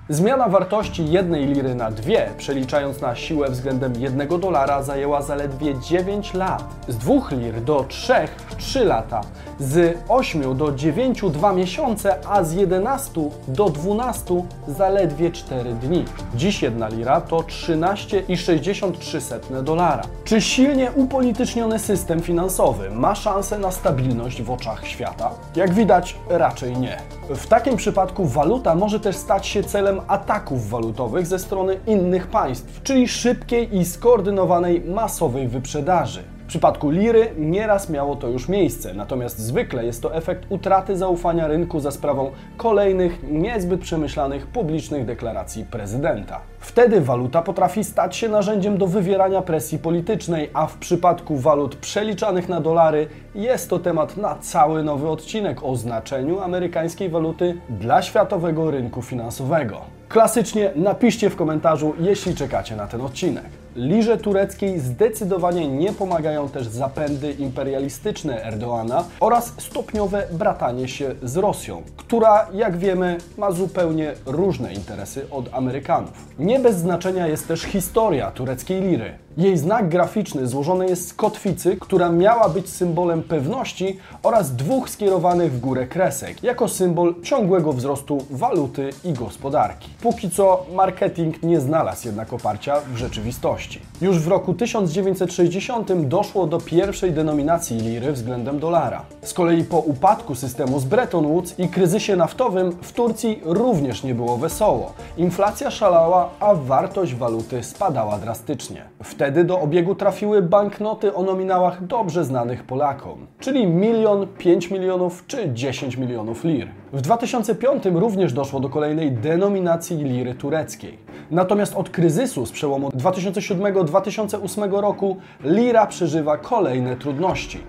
Zmiana 0.08 0.48
wartości 0.48 1.10
jednej 1.10 1.46
liry 1.46 1.74
na 1.74 1.90
dwie, 1.90 2.30
przeliczając 2.38 3.00
na 3.00 3.14
siłę 3.14 3.50
względem 3.50 3.94
jednego 3.94 4.38
dolara, 4.38 4.82
zajęła 4.82 5.22
zaledwie 5.22 5.80
9 5.80 6.34
lat. 6.34 6.64
Z 6.88 6.96
2 6.96 7.12
lir 7.30 7.62
do 7.62 7.84
3 7.88 8.12
3 8.58 8.84
lata, 8.84 9.20
z 9.58 9.98
8 10.08 10.56
do 10.56 10.72
9 10.72 11.22
2 11.30 11.52
miesiące, 11.52 12.18
a 12.28 12.44
z 12.44 12.52
11 12.52 13.30
do 13.48 13.70
12 13.70 14.42
zaledwie 14.68 15.30
4 15.30 15.74
dni. 15.74 16.04
Dziś 16.34 16.62
jedna 16.62 16.88
lira 16.88 17.20
to 17.20 17.36
13,63 17.36 19.62
dolara. 19.62 20.02
Czy 20.24 20.40
silnie 20.40 20.92
upolityczniony 20.92 21.78
system 21.78 22.22
finansowy 22.22 22.90
ma 22.90 23.14
szansę 23.14 23.58
na 23.58 23.70
stabilność 23.70 24.42
w 24.42 24.50
oczach 24.50 24.86
świata? 24.86 25.30
Jak 25.56 25.74
widać, 25.74 26.16
raczej 26.28 26.76
nie. 26.76 26.98
W 27.30 27.46
takim 27.46 27.76
przypadku 27.76 28.24
waluta 28.24 28.74
może 28.74 29.00
też 29.00 29.16
stać 29.16 29.46
się 29.46 29.62
celem 29.62 30.00
ataków 30.08 30.70
walutowych 30.70 31.26
ze 31.26 31.38
strony 31.38 31.80
innych 31.86 32.26
państw, 32.26 32.82
czyli 32.82 33.08
szybkiej 33.08 33.76
i 33.76 33.84
skoordynowanej 33.84 34.80
masowej 34.80 35.48
wyprzedaży. 35.48 36.35
W 36.46 36.48
przypadku 36.48 36.90
liry 36.90 37.32
nieraz 37.38 37.90
miało 37.90 38.16
to 38.16 38.28
już 38.28 38.48
miejsce, 38.48 38.94
natomiast 38.94 39.38
zwykle 39.38 39.84
jest 39.84 40.02
to 40.02 40.14
efekt 40.14 40.46
utraty 40.48 40.96
zaufania 40.96 41.48
rynku 41.48 41.80
za 41.80 41.90
sprawą 41.90 42.30
kolejnych 42.56 43.18
niezbyt 43.30 43.80
przemyślanych 43.80 44.46
publicznych 44.46 45.04
deklaracji 45.04 45.64
prezydenta. 45.64 46.40
Wtedy 46.58 47.00
waluta 47.00 47.42
potrafi 47.42 47.84
stać 47.84 48.16
się 48.16 48.28
narzędziem 48.28 48.78
do 48.78 48.86
wywierania 48.86 49.42
presji 49.42 49.78
politycznej, 49.78 50.50
a 50.54 50.66
w 50.66 50.76
przypadku 50.76 51.36
walut 51.36 51.76
przeliczanych 51.76 52.48
na 52.48 52.60
dolary 52.60 53.08
jest 53.34 53.70
to 53.70 53.78
temat 53.78 54.16
na 54.16 54.34
cały 54.40 54.82
nowy 54.82 55.08
odcinek 55.08 55.62
o 55.62 55.76
znaczeniu 55.76 56.40
amerykańskiej 56.40 57.08
waluty 57.08 57.60
dla 57.70 58.02
światowego 58.02 58.70
rynku 58.70 59.02
finansowego. 59.02 59.80
Klasycznie 60.08 60.70
napiszcie 60.76 61.30
w 61.30 61.36
komentarzu, 61.36 61.94
jeśli 61.98 62.34
czekacie 62.34 62.76
na 62.76 62.86
ten 62.86 63.00
odcinek. 63.00 63.65
Lirze 63.76 64.16
tureckiej 64.16 64.80
zdecydowanie 64.80 65.68
nie 65.68 65.92
pomagają 65.92 66.48
też 66.48 66.66
zapędy 66.66 67.32
imperialistyczne 67.32 68.44
Erdoana 68.44 69.04
oraz 69.20 69.52
stopniowe 69.58 70.26
bratanie 70.32 70.88
się 70.88 71.14
z 71.22 71.36
Rosją, 71.36 71.82
która, 71.96 72.46
jak 72.52 72.76
wiemy, 72.76 73.18
ma 73.38 73.52
zupełnie 73.52 74.14
różne 74.26 74.74
interesy 74.74 75.26
od 75.30 75.54
Amerykanów. 75.54 76.12
Nie 76.38 76.58
bez 76.58 76.76
znaczenia 76.76 77.26
jest 77.26 77.48
też 77.48 77.62
historia 77.62 78.30
tureckiej 78.30 78.80
liry. 78.80 79.18
Jej 79.36 79.58
znak 79.58 79.88
graficzny 79.88 80.46
złożony 80.46 80.86
jest 80.86 81.08
z 81.08 81.14
kotwicy, 81.14 81.76
która 81.80 82.10
miała 82.10 82.48
być 82.48 82.68
symbolem 82.68 83.22
pewności 83.22 83.98
oraz 84.22 84.56
dwóch 84.56 84.90
skierowanych 84.90 85.52
w 85.52 85.60
górę 85.60 85.86
kresek, 85.86 86.42
jako 86.42 86.68
symbol 86.68 87.14
ciągłego 87.22 87.72
wzrostu 87.72 88.18
waluty 88.30 88.90
i 89.04 89.12
gospodarki. 89.12 89.90
Póki 90.02 90.30
co 90.30 90.66
marketing 90.74 91.42
nie 91.42 91.60
znalazł 91.60 92.06
jednak 92.06 92.32
oparcia 92.32 92.80
w 92.80 92.96
rzeczywistości. 92.96 93.65
Już 94.00 94.18
w 94.18 94.28
roku 94.28 94.54
1960 94.54 95.92
doszło 95.92 96.46
do 96.46 96.58
pierwszej 96.58 97.12
denominacji 97.12 97.76
liry 97.76 98.12
względem 98.12 98.58
dolara. 98.58 99.02
Z 99.22 99.32
kolei 99.32 99.64
po 99.64 99.78
upadku 99.78 100.34
systemu 100.34 100.80
z 100.80 100.84
Bretton 100.84 101.26
Woods 101.26 101.58
i 101.58 101.68
kryzysie 101.68 102.16
naftowym 102.16 102.72
w 102.82 102.92
Turcji 102.92 103.40
również 103.44 104.02
nie 104.02 104.14
było 104.14 104.36
wesoło. 104.36 104.92
Inflacja 105.16 105.70
szalała, 105.70 106.30
a 106.40 106.54
wartość 106.54 107.14
waluty 107.14 107.62
spadała 107.62 108.18
drastycznie. 108.18 108.84
Wtedy 109.02 109.44
do 109.44 109.60
obiegu 109.60 109.94
trafiły 109.94 110.42
banknoty 110.42 111.14
o 111.14 111.22
nominałach 111.22 111.86
dobrze 111.86 112.24
znanych 112.24 112.64
Polakom, 112.64 113.26
czyli 113.40 113.66
milion, 113.66 114.26
5 114.38 114.70
milionów 114.70 115.24
czy 115.26 115.52
10 115.52 115.96
milionów 115.96 116.44
lir. 116.44 116.68
W 116.92 117.00
2005 117.00 117.84
również 117.84 118.32
doszło 118.32 118.60
do 118.60 118.68
kolejnej 118.68 119.12
denominacji 119.12 119.96
liry 119.96 120.34
tureckiej. 120.34 120.98
Natomiast 121.30 121.76
od 121.76 121.90
kryzysu 121.90 122.46
z 122.46 122.52
przełomu 122.52 122.88
2007-2008 122.88 124.80
roku 124.80 125.16
lira 125.44 125.86
przeżywa 125.86 126.38
kolejne 126.38 126.96
trudności. 126.96 127.60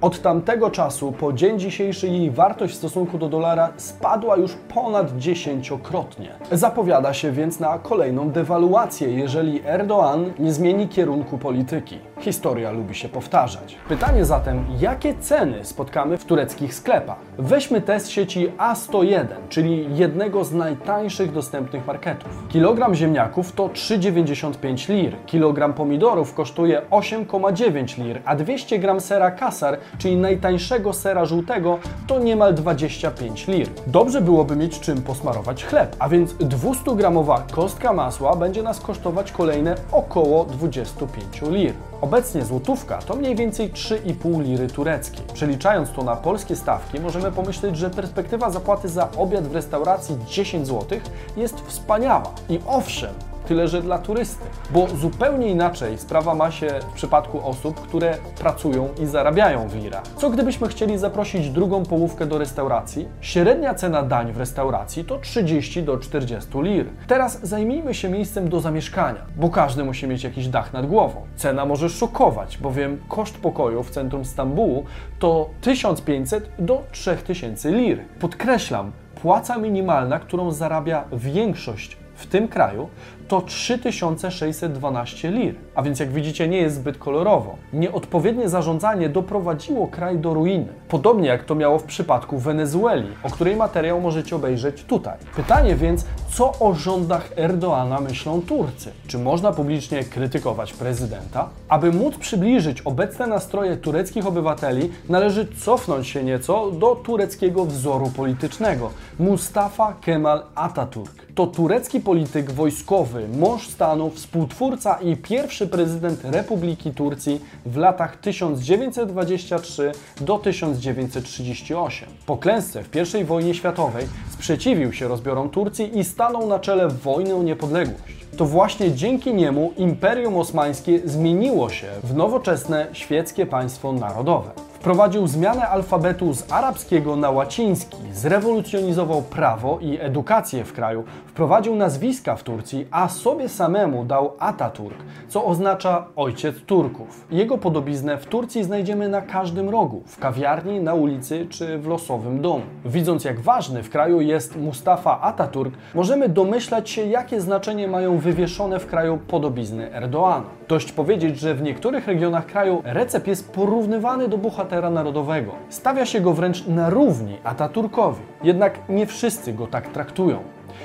Od 0.00 0.22
tamtego 0.22 0.70
czasu 0.70 1.12
po 1.12 1.32
dzień 1.32 1.58
dzisiejszy 1.58 2.08
jej 2.08 2.30
wartość 2.30 2.74
w 2.74 2.76
stosunku 2.76 3.18
do 3.18 3.28
dolara 3.28 3.68
spadła 3.76 4.36
już 4.36 4.52
ponad 4.74 5.18
dziesięciokrotnie. 5.18 6.28
Zapowiada 6.52 7.14
się 7.14 7.32
więc 7.32 7.60
na 7.60 7.78
kolejną 7.78 8.30
dewaluację, 8.30 9.08
jeżeli 9.10 9.62
Erdoğan 9.62 10.30
nie 10.38 10.52
zmieni 10.52 10.88
kierunku 10.88 11.38
polityki. 11.38 11.98
Historia 12.20 12.70
lubi 12.70 12.94
się 12.94 13.08
powtarzać. 13.08 13.76
Pytanie 13.88 14.24
zatem, 14.24 14.64
jakie 14.80 15.14
ceny 15.14 15.64
spotkamy 15.64 16.18
w 16.18 16.24
tureckich 16.24 16.74
sklepach? 16.74 17.18
Weźmy 17.38 17.80
test 17.80 18.10
sieci 18.10 18.52
A101, 18.58 19.26
czyli 19.48 19.96
jednego 19.96 20.44
z 20.44 20.52
najtańszych 20.52 21.32
dostępnych 21.32 21.86
marketów. 21.86 22.28
Kilogram 22.48 22.94
ziemniaków 22.94 23.52
to 23.52 23.68
3,95 23.68 24.88
lir, 24.88 25.16
kilogram 25.26 25.72
pomidorów 25.72 26.34
kosztuje 26.34 26.82
8,9 26.90 28.04
lir, 28.04 28.20
a 28.24 28.36
200 28.36 28.78
gram 28.78 29.00
sera 29.00 29.30
kasar, 29.30 29.78
czyli 29.98 30.16
najtańszego 30.16 30.92
sera 30.92 31.24
żółtego, 31.24 31.78
to 32.06 32.18
niemal 32.18 32.54
25 32.54 33.48
lir. 33.48 33.68
Dobrze 33.86 34.20
byłoby 34.20 34.56
mieć 34.56 34.80
czym 34.80 35.02
posmarować 35.02 35.64
chleb, 35.64 35.96
a 35.98 36.08
więc 36.08 36.34
200-gramowa 36.34 37.40
kostka 37.52 37.92
masła 37.92 38.36
będzie 38.36 38.62
nas 38.62 38.80
kosztować 38.80 39.32
kolejne 39.32 39.74
około 39.92 40.44
25 40.44 41.42
lir. 41.42 41.72
Obecnie 42.00 42.44
złotówka 42.44 42.98
to 42.98 43.16
mniej 43.16 43.36
więcej 43.36 43.72
3,5 43.72 44.42
liry 44.42 44.66
tureckiej. 44.68 45.26
Przeliczając 45.34 45.92
to 45.92 46.02
na 46.02 46.16
polskie 46.16 46.56
stawki, 46.56 47.00
możemy 47.00 47.32
pomyśleć, 47.32 47.76
że 47.76 47.90
perspektywa 47.90 48.50
zapłaty 48.50 48.88
za 48.88 49.08
obiad 49.16 49.48
w 49.48 49.54
restauracji 49.54 50.16
10 50.28 50.66
zł 50.66 50.98
jest 51.36 51.60
wspaniała. 51.60 52.34
I 52.48 52.60
owszem, 52.66 53.14
tyle 53.46 53.68
że 53.68 53.82
dla 53.82 53.98
turysty. 53.98 54.44
Bo 54.70 54.86
zupełnie 54.86 55.48
inaczej 55.48 55.98
sprawa 55.98 56.34
ma 56.34 56.50
się 56.50 56.68
w 56.90 56.92
przypadku 56.92 57.48
osób, 57.48 57.80
które 57.80 58.18
pracują 58.38 58.88
i 59.02 59.06
zarabiają 59.06 59.68
w 59.68 59.74
lirach. 59.74 60.02
Co 60.16 60.30
gdybyśmy 60.30 60.68
chcieli 60.68 60.98
zaprosić 60.98 61.50
drugą 61.50 61.82
połówkę 61.82 62.26
do 62.26 62.38
restauracji? 62.38 63.08
Średnia 63.20 63.74
cena 63.74 64.02
dań 64.02 64.32
w 64.32 64.36
restauracji 64.36 65.04
to 65.04 65.18
30 65.18 65.82
do 65.82 65.98
40 65.98 66.50
lir. 66.54 66.86
Teraz 67.06 67.40
zajmijmy 67.42 67.94
się 67.94 68.08
miejscem 68.08 68.48
do 68.48 68.60
zamieszkania, 68.60 69.20
bo 69.36 69.50
każdy 69.50 69.84
musi 69.84 70.06
mieć 70.06 70.24
jakiś 70.24 70.48
dach 70.48 70.72
nad 70.72 70.86
głową. 70.86 71.20
Cena 71.36 71.66
może 71.66 71.88
szokować, 71.88 72.58
bowiem 72.58 72.98
koszt 73.08 73.38
pokoju 73.38 73.82
w 73.82 73.90
centrum 73.90 74.24
Stambułu 74.24 74.84
to 75.18 75.50
1500 75.60 76.50
do 76.58 76.82
3000 76.92 77.70
lir. 77.70 77.98
Podkreślam, 78.20 78.92
płaca 79.22 79.58
minimalna, 79.58 80.18
którą 80.18 80.50
zarabia 80.50 81.04
większość 81.12 82.05
w 82.16 82.26
tym 82.26 82.48
kraju, 82.48 82.88
to 83.28 83.40
3612 83.40 85.30
lir. 85.30 85.54
A 85.74 85.82
więc 85.82 86.00
jak 86.00 86.12
widzicie 86.12 86.48
nie 86.48 86.58
jest 86.58 86.76
zbyt 86.76 86.98
kolorowo. 86.98 87.56
Nieodpowiednie 87.72 88.48
zarządzanie 88.48 89.08
doprowadziło 89.08 89.86
kraj 89.86 90.18
do 90.18 90.34
ruiny. 90.34 90.66
Podobnie 90.88 91.28
jak 91.28 91.44
to 91.44 91.54
miało 91.54 91.78
w 91.78 91.84
przypadku 91.84 92.38
Wenezueli, 92.38 93.08
o 93.22 93.30
której 93.30 93.56
materiał 93.56 94.00
możecie 94.00 94.36
obejrzeć 94.36 94.84
tutaj. 94.84 95.18
Pytanie 95.36 95.76
więc, 95.76 96.04
co 96.30 96.52
o 96.60 96.74
rządach 96.74 97.30
Erdoana 97.36 98.00
myślą 98.00 98.42
Turcy? 98.42 98.92
Czy 99.06 99.18
można 99.18 99.52
publicznie 99.52 100.04
krytykować 100.04 100.72
prezydenta? 100.72 101.48
Aby 101.68 101.92
móc 101.92 102.16
przybliżyć 102.16 102.80
obecne 102.80 103.26
nastroje 103.26 103.76
tureckich 103.76 104.26
obywateli, 104.26 104.92
należy 105.08 105.46
cofnąć 105.64 106.08
się 106.08 106.24
nieco 106.24 106.70
do 106.70 106.94
tureckiego 106.94 107.64
wzoru 107.64 108.10
politycznego. 108.16 108.90
Mustafa 109.18 109.94
Kemal 110.00 110.42
Atatürk. 110.54 111.26
To 111.34 111.46
turecki 111.46 112.00
polityk 112.06 112.50
wojskowy, 112.50 113.28
mąż 113.28 113.68
stanu, 113.68 114.10
współtwórca 114.10 114.98
i 115.00 115.16
pierwszy 115.16 115.66
prezydent 115.66 116.24
Republiki 116.24 116.90
Turcji 116.90 117.40
w 117.66 117.76
latach 117.76 118.16
1923 118.16 119.92
do 120.20 120.38
1938. 120.38 122.08
Po 122.26 122.36
klęsce 122.36 122.82
w 122.82 123.14
I 123.20 123.24
wojnie 123.24 123.54
światowej 123.54 124.06
sprzeciwił 124.30 124.92
się 124.92 125.08
rozbiorom 125.08 125.50
Turcji 125.50 125.98
i 125.98 126.04
stanął 126.04 126.46
na 126.46 126.58
czele 126.58 126.88
wojny 126.88 127.34
o 127.34 127.42
niepodległość. 127.42 128.26
To 128.36 128.44
właśnie 128.44 128.92
dzięki 128.92 129.34
niemu 129.34 129.72
Imperium 129.76 130.36
Osmańskie 130.36 131.00
zmieniło 131.04 131.70
się 131.70 131.86
w 132.04 132.14
nowoczesne 132.14 132.86
świeckie 132.92 133.46
państwo 133.46 133.92
narodowe. 133.92 134.65
Wprowadził 134.86 135.26
zmianę 135.26 135.68
alfabetu 135.68 136.34
z 136.34 136.52
arabskiego 136.52 137.16
na 137.16 137.30
łaciński, 137.30 137.96
zrewolucjonizował 138.12 139.22
prawo 139.22 139.78
i 139.80 139.98
edukację 140.00 140.64
w 140.64 140.72
kraju, 140.72 141.04
wprowadził 141.26 141.76
nazwiska 141.76 142.36
w 142.36 142.42
Turcji, 142.42 142.86
a 142.90 143.08
sobie 143.08 143.48
samemu 143.48 144.04
dał 144.04 144.32
Ataturk, 144.38 144.96
co 145.28 145.44
oznacza 145.44 146.06
ojciec 146.16 146.56
Turków. 146.66 147.26
Jego 147.30 147.58
podobiznę 147.58 148.18
w 148.18 148.26
Turcji 148.26 148.64
znajdziemy 148.64 149.08
na 149.08 149.22
każdym 149.22 149.68
rogu, 149.68 150.02
w 150.06 150.18
kawiarni, 150.18 150.80
na 150.80 150.94
ulicy 150.94 151.46
czy 151.50 151.78
w 151.78 151.86
losowym 151.86 152.42
domu. 152.42 152.64
Widząc 152.84 153.24
jak 153.24 153.40
ważny 153.40 153.82
w 153.82 153.90
kraju 153.90 154.20
jest 154.20 154.56
Mustafa 154.56 155.20
Ataturk, 155.20 155.74
możemy 155.94 156.28
domyślać 156.28 156.90
się 156.90 157.06
jakie 157.06 157.40
znaczenie 157.40 157.88
mają 157.88 158.18
wywieszone 158.18 158.80
w 158.80 158.86
kraju 158.86 159.18
podobizny 159.28 159.94
Erdoana. 159.94 160.44
Dość 160.68 160.92
powiedzieć, 160.92 161.38
że 161.38 161.54
w 161.54 161.62
niektórych 161.62 162.06
regionach 162.06 162.46
kraju 162.46 162.82
Recep 162.84 163.26
jest 163.26 163.52
porównywany 163.52 164.28
do 164.28 164.38
bohatera 164.38 164.90
narodowego. 164.90 165.52
Stawia 165.68 166.06
się 166.06 166.20
go 166.20 166.32
wręcz 166.32 166.66
na 166.66 166.90
równi 166.90 167.36
Ataturkowi. 167.44 168.20
Jednak 168.42 168.88
nie 168.88 169.06
wszyscy 169.06 169.52
go 169.52 169.66
tak 169.66 169.88
traktują. 169.88 170.38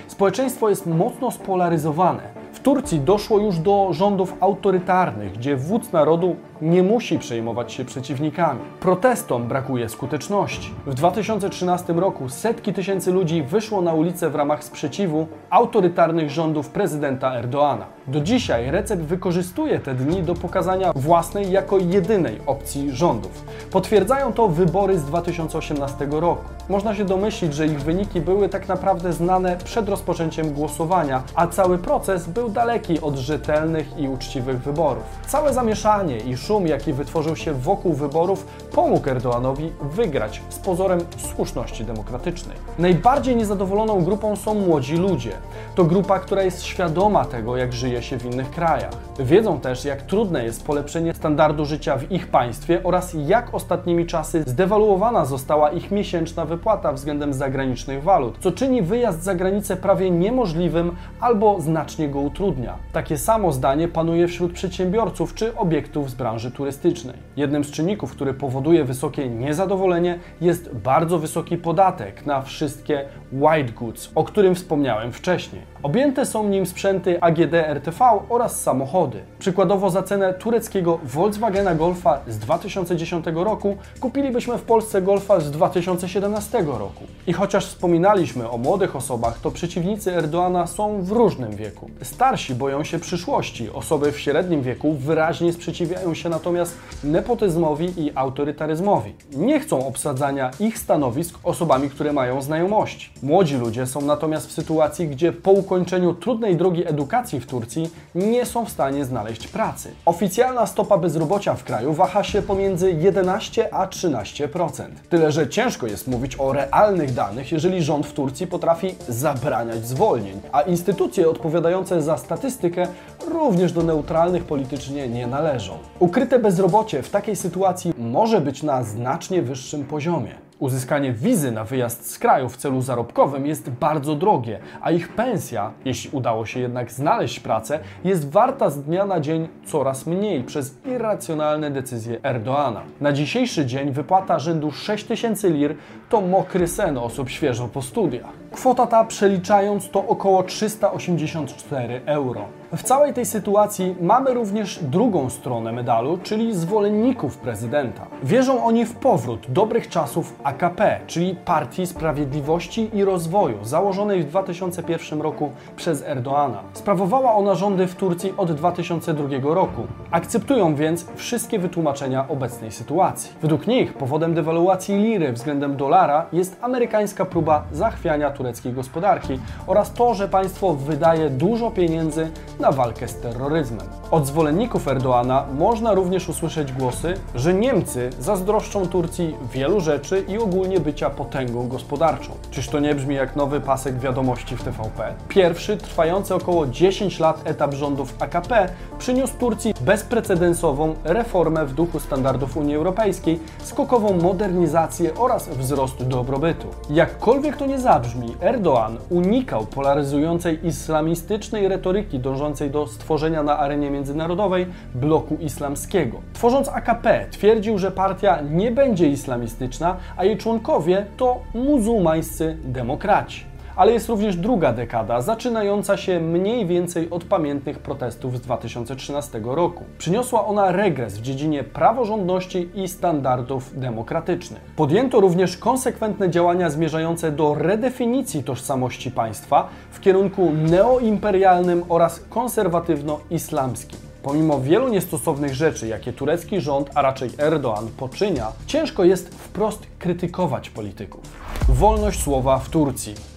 Społeczeństwo 0.07 0.69
jest 0.69 0.88
mocno 0.88 1.31
spolaryzowane. 1.31 2.23
W 2.53 2.59
Turcji 2.59 3.00
doszło 3.00 3.39
już 3.39 3.59
do 3.59 3.88
rządów 3.91 4.35
autorytarnych, 4.39 5.31
gdzie 5.31 5.55
wódz 5.55 5.91
narodu 5.91 6.35
nie 6.62 6.84
musi 6.84 7.20
przejmować 7.20 7.74
się 7.74 7.86
przeciwnikami. 7.86 8.60
Protestom 8.80 9.48
brakuje 9.48 9.89
skuteczności. 9.89 10.74
W 10.86 10.94
2013 10.94 11.94
roku 11.94 12.30
setki 12.30 12.74
tysięcy 12.74 13.12
ludzi 13.12 13.44
wyszło 13.44 13.82
na 13.82 13.94
ulicę 13.94 14.30
w 14.30 14.36
ramach 14.36 14.63
sprzeciwu 14.63 15.27
autorytarnych 15.50 16.30
rządów 16.30 16.70
prezydenta 16.70 17.36
Erdoana. 17.36 17.86
Do 18.08 18.22
dzisiaj 18.22 18.72
Recep 18.72 19.00
wykorzystuje 19.00 19.80
te 19.80 19.96
dni 19.96 20.24
do 20.24 20.34
pokazania 20.34 20.94
własnej 20.96 21.51
jako 21.51 21.77
jedynej 21.77 22.38
opcji 22.46 22.91
rządów. 22.91 23.46
Potwierdzają 23.72 24.34
to 24.34 24.48
wybory 24.48 25.00
z 25.00 25.06
2018 25.06 26.08
roku. 26.12 26.44
Można 26.70 26.96
się 26.96 27.06
domyślić, 27.06 27.53
że 27.53 27.65
ich 27.65 27.82
wyniki 27.82 28.22
były 28.22 28.50
tak 28.50 28.68
naprawdę 28.68 29.13
znane 29.13 29.58
przed 29.63 29.89
rozpoczęciem 29.89 30.53
głosowania, 30.53 31.24
a 31.36 31.48
cały 31.48 31.77
proces 31.77 32.27
był 32.27 32.50
daleki 32.50 33.01
od 33.01 33.15
rzetelnych 33.15 33.98
i 33.98 34.08
uczciwych 34.08 34.62
wyborów. 34.62 35.03
Całe 35.27 35.53
zamieszanie 35.53 36.18
i 36.18 36.38
szum, 36.38 36.50
jaki 36.60 36.93
wytworzył 36.93 37.36
się 37.36 37.53
wokół 37.53 37.94
wyborów, 37.94 38.48
pomógł 38.72 39.09
Erdoğanowi 39.09 39.70
wygrać 39.81 40.42
z 40.50 40.59
pozorem 40.59 41.00
słuszności 41.18 41.85
demokratycznej. 41.85 42.57
Najbardziej 42.79 43.35
niezadowoloną 43.35 44.03
grupą 44.03 44.35
są 44.35 44.53
młodzi 44.53 44.98
ludzie. 44.98 45.31
To 45.75 45.83
grupa, 45.83 46.20
która 46.20 46.44
jest 46.44 46.64
świadoma 46.64 47.25
tego, 47.25 47.57
jak 47.57 47.74
żyje 47.74 48.01
się 48.01 48.18
w 48.18 48.25
innych 48.25 48.51
krajach. 48.51 48.92
Wiedzą 49.20 49.59
też, 49.59 49.85
jak 49.85 50.01
trudne 50.01 50.44
jest 50.44 50.66
polepszenie 50.66 51.14
standardu 51.14 51.66
życia 51.66 51.98
w 51.98 52.11
ich 52.11 52.27
państwie 52.27 52.83
oraz 52.83 53.16
jak 53.25 53.53
ostatnimi 53.53 54.05
czasy 54.05 54.44
zdewaluowana 54.48 55.25
została 55.25 55.70
ich 55.70 55.92
miesięczna 55.92 56.46
wypłata 56.46 56.94
względem 56.94 57.33
zagranicznych 57.33 58.03
walut, 58.03 58.37
co 58.40 58.51
czyni 58.51 58.81
wyjazd 58.81 59.24
za 59.24 59.35
granicę 59.35 59.75
prawie 59.75 60.11
niemożliwym 60.11 60.96
albo 61.20 61.61
znacznie 61.61 62.09
go 62.09 62.20
utrudnia. 62.20 62.75
Takie 62.94 63.18
samo 63.18 63.51
zdanie 63.51 63.87
panuje 63.87 64.27
wśród 64.27 64.53
przedsiębiorców 64.53 65.33
czy 65.33 65.55
obiektów 65.55 66.09
z 66.09 66.14
branży 66.14 66.41
turystycznej. 66.50 67.16
Jednym 67.38 67.64
z 67.64 67.72
czynników, 67.72 68.12
który 68.12 68.34
powoduje 68.34 68.84
wysokie 68.84 69.30
niezadowolenie, 69.30 70.20
jest 70.42 70.75
bardzo 70.75 71.20
wysoki 71.20 71.58
podatek 71.58 72.25
na 72.25 72.42
wszystkie 72.42 73.06
white 73.32 73.74
goods, 73.74 74.12
o 74.16 74.24
którym 74.24 74.56
wspomniałem 74.56 75.12
wcześniej. 75.12 75.71
Objęte 75.83 76.25
są 76.25 76.48
nim 76.48 76.65
sprzęty 76.65 77.22
AGD 77.22 77.53
RTV 77.53 78.05
oraz 78.29 78.61
samochody. 78.61 79.22
Przykładowo 79.39 79.89
za 79.89 80.03
cenę 80.03 80.33
tureckiego 80.33 81.00
Volkswagena 81.03 81.75
Golfa 81.75 82.20
z 82.27 82.37
2010 82.37 83.25
roku 83.33 83.77
kupilibyśmy 84.00 84.57
w 84.57 84.61
Polsce 84.61 85.01
Golfa 85.01 85.39
z 85.39 85.51
2017 85.51 86.63
roku. 86.67 87.03
I 87.27 87.33
chociaż 87.33 87.65
wspominaliśmy 87.65 88.50
o 88.50 88.57
młodych 88.57 88.96
osobach, 88.96 89.39
to 89.39 89.51
przeciwnicy 89.51 90.15
Erdoana 90.15 90.67
są 90.67 91.01
w 91.03 91.11
różnym 91.11 91.55
wieku. 91.55 91.89
Starsi 92.01 92.55
boją 92.55 92.83
się 92.83 93.00
przyszłości, 93.00 93.70
osoby 93.70 94.11
w 94.11 94.20
średnim 94.20 94.61
wieku 94.61 94.94
wyraźnie 94.94 95.53
sprzeciwiają 95.53 96.13
się 96.13 96.29
natomiast 96.29 96.77
nepotyzmowi 97.03 97.94
i 97.98 98.11
autorytaryzmowi. 98.15 99.13
Nie 99.35 99.59
chcą 99.59 99.87
obsadzania 99.87 100.51
ich 100.59 100.77
stanowisk 100.77 101.39
osobami, 101.44 101.89
które 101.89 102.13
mają 102.13 102.41
znajomości. 102.41 103.09
Młodzi 103.24 103.55
ludzie 103.55 103.87
są 103.87 104.01
natomiast 104.01 104.48
w 104.48 104.51
sytuacji, 104.51 105.07
gdzie 105.07 105.31
po 105.31 105.51
ukończeniu 105.72 106.14
trudnej 106.14 106.55
drogi 106.55 106.88
edukacji 106.88 107.40
w 107.40 107.46
Turcji 107.46 107.90
nie 108.16 108.46
są 108.46 108.66
w 108.66 108.70
stanie 108.70 109.05
znaleźć 109.05 109.48
pracy. 109.48 109.92
Oficjalna 110.05 110.66
stopa 110.66 110.98
bezrobocia 110.98 111.55
w 111.55 111.64
kraju 111.64 111.94
waha 111.94 112.24
się 112.24 112.42
pomiędzy 112.42 112.92
11 112.92 113.74
a 113.74 113.88
13%. 113.88 114.84
Tyle, 115.10 115.31
że 115.31 115.50
ciężko 115.50 115.88
jest 115.88 116.07
mówić 116.07 116.40
o 116.40 116.53
realnych 116.53 117.14
danych, 117.14 117.51
jeżeli 117.51 117.84
rząd 117.84 118.05
w 118.05 118.14
Turcji 118.14 118.48
potrafi 118.48 118.96
zabraniać 119.07 119.88
zwolnień, 119.88 120.42
a 120.51 120.62
instytucje 120.62 121.29
odpowiadające 121.29 122.01
za 122.01 122.18
statystykę 122.18 122.88
również 123.27 123.74
do 123.74 123.84
neutralnych 123.84 124.44
politycznie 124.44 125.07
nie 125.07 125.27
należą. 125.27 125.77
Ukryte 126.00 126.40
bezrobocie 126.40 127.03
w 127.03 127.10
takiej 127.10 127.36
sytuacji 127.36 127.94
może 127.98 128.42
być 128.42 128.64
na 128.64 128.84
znacznie 128.84 129.42
wyższym 129.42 129.86
poziomie. 129.86 130.50
Uzyskanie 130.61 131.13
wizy 131.13 131.51
na 131.51 131.63
wyjazd 131.63 132.11
z 132.11 132.19
kraju 132.19 132.50
w 132.50 132.57
celu 132.57 132.81
zarobkowym 132.81 133.45
jest 133.45 133.69
bardzo 133.69 134.15
drogie, 134.15 134.59
a 134.81 134.91
ich 134.91 135.09
pensja, 135.09 135.71
jeśli 135.85 136.09
udało 136.09 136.45
się 136.45 136.59
jednak 136.59 136.91
znaleźć 136.91 137.39
pracę, 137.39 137.79
jest 138.03 138.29
warta 138.31 138.69
z 138.69 138.83
dnia 138.83 139.05
na 139.05 139.19
dzień 139.19 139.47
coraz 139.65 140.05
mniej 140.05 140.43
przez 140.43 140.75
irracjonalne 140.85 141.71
decyzje 141.71 142.24
Erdoana. 142.24 142.81
Na 143.01 143.13
dzisiejszy 143.13 143.65
dzień 143.65 143.91
wypłata 143.91 144.39
rzędu 144.39 144.71
6000 144.71 145.50
lir 145.50 145.75
to 146.09 146.21
mokry 146.21 146.67
sen 146.67 146.97
osób 146.97 147.29
świeżo 147.29 147.67
po 147.67 147.81
studiach. 147.81 148.31
Kwota 148.51 148.87
ta 148.87 149.03
przeliczając 149.03 149.89
to 149.89 150.07
około 150.07 150.43
384 150.43 152.01
euro. 152.05 152.60
W 152.77 152.84
całej 152.84 153.14
tej 153.14 153.25
sytuacji 153.25 153.96
mamy 154.01 154.34
również 154.34 154.79
drugą 154.84 155.29
stronę 155.29 155.72
medalu, 155.72 156.18
czyli 156.24 156.55
zwolenników 156.55 157.38
prezydenta. 157.38 158.07
Wierzą 158.24 158.64
oni 158.66 158.86
w 158.86 158.96
powrót 158.96 159.46
dobrych 159.50 159.90
czasów 159.90 160.36
AKP, 160.44 161.00
czyli 161.07 161.36
Partii 161.36 161.88
Sprawiedliwości 161.88 162.90
i 162.94 163.05
Rozwoju, 163.05 163.66
założonej 163.66 164.24
w 164.24 164.25
2001 164.25 165.22
roku 165.22 165.51
przez 165.75 166.03
Erdoana. 166.03 166.64
Sprawowała 166.74 167.34
ona 167.34 167.55
rządy 167.55 167.88
w 167.88 167.96
Turcji 167.96 168.34
od 168.38 168.51
2002 168.51 169.53
roku. 169.53 169.81
Akceptują 170.12 170.75
więc 170.75 171.05
wszystkie 171.16 171.60
wytłumaczenia 171.60 172.27
obecnej 172.27 172.72
sytuacji. 172.72 173.31
Według 173.42 173.68
nich 173.68 173.94
powodem 173.94 174.34
dewaluacji 174.34 174.96
liry 174.98 175.34
względem 175.34 175.77
dolara 175.77 176.25
jest 176.34 176.57
amerykańska 176.62 177.25
próba 177.25 177.64
zachwiania 177.72 178.29
tureckiej 178.29 178.74
gospodarki 178.74 179.40
oraz 179.68 179.94
to, 179.94 180.14
że 180.14 180.27
państwo 180.27 180.74
wydaje 180.74 181.29
dużo 181.29 181.72
pieniędzy 181.72 182.31
na 182.61 182.71
walkę 182.71 183.07
z 183.07 183.15
terroryzmem. 183.15 183.87
Od 184.11 184.27
zwolenników 184.27 184.87
Erdoana 184.87 185.45
można 185.57 185.93
również 185.93 186.29
usłyszeć 186.29 186.71
głosy, 186.74 187.13
że 187.35 187.53
Niemcy 187.53 188.09
zazdroszczą 188.19 188.87
Turcji 188.87 189.35
wielu 189.53 189.79
rzeczy 189.79 190.25
i 190.27 190.37
ogólnie 190.37 190.79
bycia 190.79 191.09
potęgą 191.09 191.67
gospodarczą. 191.67 192.31
Czyż 192.51 192.67
to 192.67 192.79
nie 192.79 192.95
brzmi 192.95 193.15
jak 193.15 193.35
nowy 193.35 193.61
pasek 193.61 194.00
wiadomości 194.00 194.57
w 194.57 194.63
TVP? 194.63 195.13
Pierwszy, 195.27 195.77
trwający 195.77 196.35
około 196.35 196.67
10 196.67 197.19
lat 197.19 197.41
etap 197.45 197.74
rządów 197.74 198.15
AKP 198.19 198.69
przyniósł 199.00 199.37
Turcji 199.37 199.74
bezprecedensową 199.81 200.95
reformę 201.03 201.65
w 201.65 201.74
duchu 201.74 202.00
standardów 202.00 202.57
Unii 202.57 202.75
Europejskiej, 202.75 203.39
skokową 203.63 204.13
modernizację 204.13 205.15
oraz 205.15 205.50
wzrost 205.50 206.07
dobrobytu. 206.07 206.67
Jakkolwiek 206.89 207.57
to 207.57 207.65
nie 207.65 207.79
zabrzmi, 207.79 208.35
Erdoğan 208.41 208.97
unikał 209.09 209.65
polaryzującej 209.65 210.67
islamistycznej 210.67 211.67
retoryki 211.67 212.19
dążącej 212.19 212.50
do 212.70 212.87
stworzenia 212.87 213.44
na 213.44 213.59
arenie 213.59 213.92
międzynarodowej 213.92 214.66
bloku 214.96 215.37
islamskiego. 215.40 216.22
Tworząc 216.33 216.70
AKP, 216.70 217.25
twierdził, 217.31 217.77
że 217.77 217.92
partia 217.92 218.42
nie 218.42 218.72
będzie 218.72 219.07
islamistyczna, 219.07 219.98
a 220.18 220.25
jej 220.25 220.37
członkowie 220.37 221.05
to 221.18 221.40
muzułmańscy 221.53 222.57
demokraci 222.64 223.50
ale 223.75 223.92
jest 223.92 224.10
również 224.10 224.36
druga 224.36 224.74
dekada, 224.74 225.22
zaczynająca 225.22 225.98
się 225.98 226.20
mniej 226.20 226.66
więcej 226.66 227.10
od 227.10 227.24
pamiętnych 227.24 227.79
protestów 227.79 228.38
z 228.38 228.42
2013 228.42 229.42
roku. 229.44 229.84
Przyniosła 229.98 230.46
ona 230.46 230.72
regres 230.72 231.18
w 231.18 231.22
dziedzinie 231.22 231.64
praworządności 231.64 232.70
i 232.75 232.88
standardów 232.88 233.79
demokratycznych. 233.79 234.62
Podjęto 234.75 235.20
również 235.20 235.57
konsekwentne 235.57 236.29
działania 236.29 236.70
zmierzające 236.70 237.31
do 237.31 237.55
redefinicji 237.55 238.44
tożsamości 238.44 239.12
państwa 239.12 239.68
w 239.92 240.00
kierunku 240.00 240.51
neoimperialnym 240.51 241.84
oraz 241.90 242.20
konserwatywno-islamskim. 242.29 244.00
Pomimo 244.24 244.60
wielu 244.60 244.90
niestosownych 244.90 245.53
rzeczy, 245.55 245.88
jakie 245.88 246.14
turecki 246.14 246.62
rząd, 246.62 246.90
a 246.96 247.01
raczej 247.01 247.29
Erdoğan 247.29 247.88
poczynia, 247.98 248.51
ciężko 248.68 249.03
jest 249.03 249.36
wprost 249.36 249.88
krytykować 250.00 250.70
polityków. 250.70 251.22
Wolność 251.70 252.24
słowa 252.24 252.60
w 252.60 252.70
Turcji. 252.70 253.30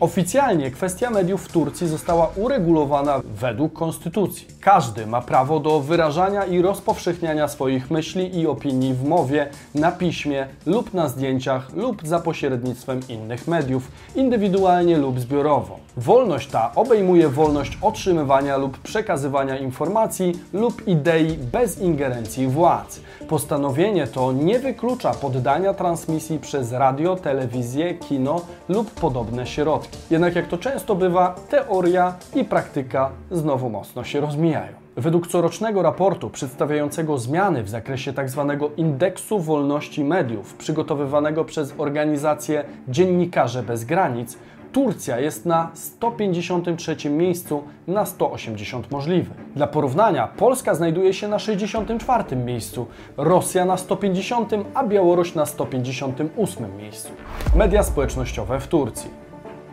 Oficjalnie 0.00 0.70
kwestia 0.70 1.10
mediów 1.10 1.44
w 1.44 1.52
Turcji 1.52 1.88
została 1.88 2.30
uregulowana 2.36 3.20
według 3.24 3.72
konstytucji. 3.72 4.46
Każdy 4.60 5.06
ma 5.06 5.22
prawo 5.22 5.60
do 5.60 5.80
wyrażania 5.80 6.44
i 6.44 6.62
rozpowszechniania 6.62 7.48
swoich 7.48 7.90
myśli 7.90 8.38
i 8.38 8.46
opinii 8.46 8.94
w 8.94 9.04
mowie, 9.04 9.48
na 9.74 9.92
piśmie 9.92 10.46
lub 10.66 10.94
na 10.94 11.08
zdjęciach 11.08 11.76
lub 11.76 12.06
za 12.06 12.20
pośrednictwem 12.20 13.00
innych 13.08 13.48
mediów, 13.48 13.90
indywidualnie 14.14 14.98
lub 14.98 15.20
zbiorowo. 15.20 15.78
Wolność 15.96 16.50
ta 16.50 16.72
obejmuje 16.74 17.28
wolność 17.28 17.78
otrzymywania 17.82 18.56
lub 18.56 18.78
przekazywania 18.78 19.58
informacji 19.58 20.32
lub 20.52 20.88
idei 20.88 21.38
bez 21.52 21.80
ingerencji 21.80 22.46
władz. 22.46 23.00
Postanowienie 23.28 24.06
to 24.06 24.32
nie 24.32 24.58
wyklucza 24.58 25.14
poddania 25.14 25.74
transmisji 25.74 26.38
przez 26.38 26.72
radio, 26.72 27.16
telewizję, 27.16 27.94
kino 27.94 28.40
lub 28.68 28.90
podobne 28.90 29.46
środki. 29.46 29.85
Jednak 30.10 30.36
jak 30.36 30.46
to 30.46 30.58
często 30.58 30.94
bywa, 30.94 31.34
teoria 31.50 32.14
i 32.34 32.44
praktyka 32.44 33.10
znowu 33.30 33.70
mocno 33.70 34.04
się 34.04 34.20
rozmijają. 34.20 34.72
Według 34.96 35.26
corocznego 35.26 35.82
raportu 35.82 36.30
przedstawiającego 36.30 37.18
zmiany 37.18 37.62
w 37.62 37.68
zakresie 37.68 38.12
tzw. 38.12 38.56
Tak 38.60 38.78
indeksu 38.78 39.40
wolności 39.40 40.04
mediów, 40.04 40.54
przygotowywanego 40.54 41.44
przez 41.44 41.74
organizację 41.78 42.64
Dziennikarze 42.88 43.62
Bez 43.62 43.84
Granic, 43.84 44.38
Turcja 44.76 45.20
jest 45.20 45.46
na 45.46 45.70
153 45.74 47.10
miejscu 47.10 47.62
na 47.86 48.06
180 48.06 48.90
możliwych. 48.90 49.36
Dla 49.54 49.66
porównania, 49.66 50.28
Polska 50.28 50.74
znajduje 50.74 51.14
się 51.14 51.28
na 51.28 51.38
64 51.38 52.36
miejscu, 52.36 52.86
Rosja 53.16 53.64
na 53.64 53.76
150, 53.76 54.50
a 54.74 54.84
Białoruś 54.84 55.34
na 55.34 55.46
158 55.46 56.76
miejscu. 56.76 57.08
Media 57.54 57.82
społecznościowe 57.82 58.60
w 58.60 58.66
Turcji. 58.66 59.25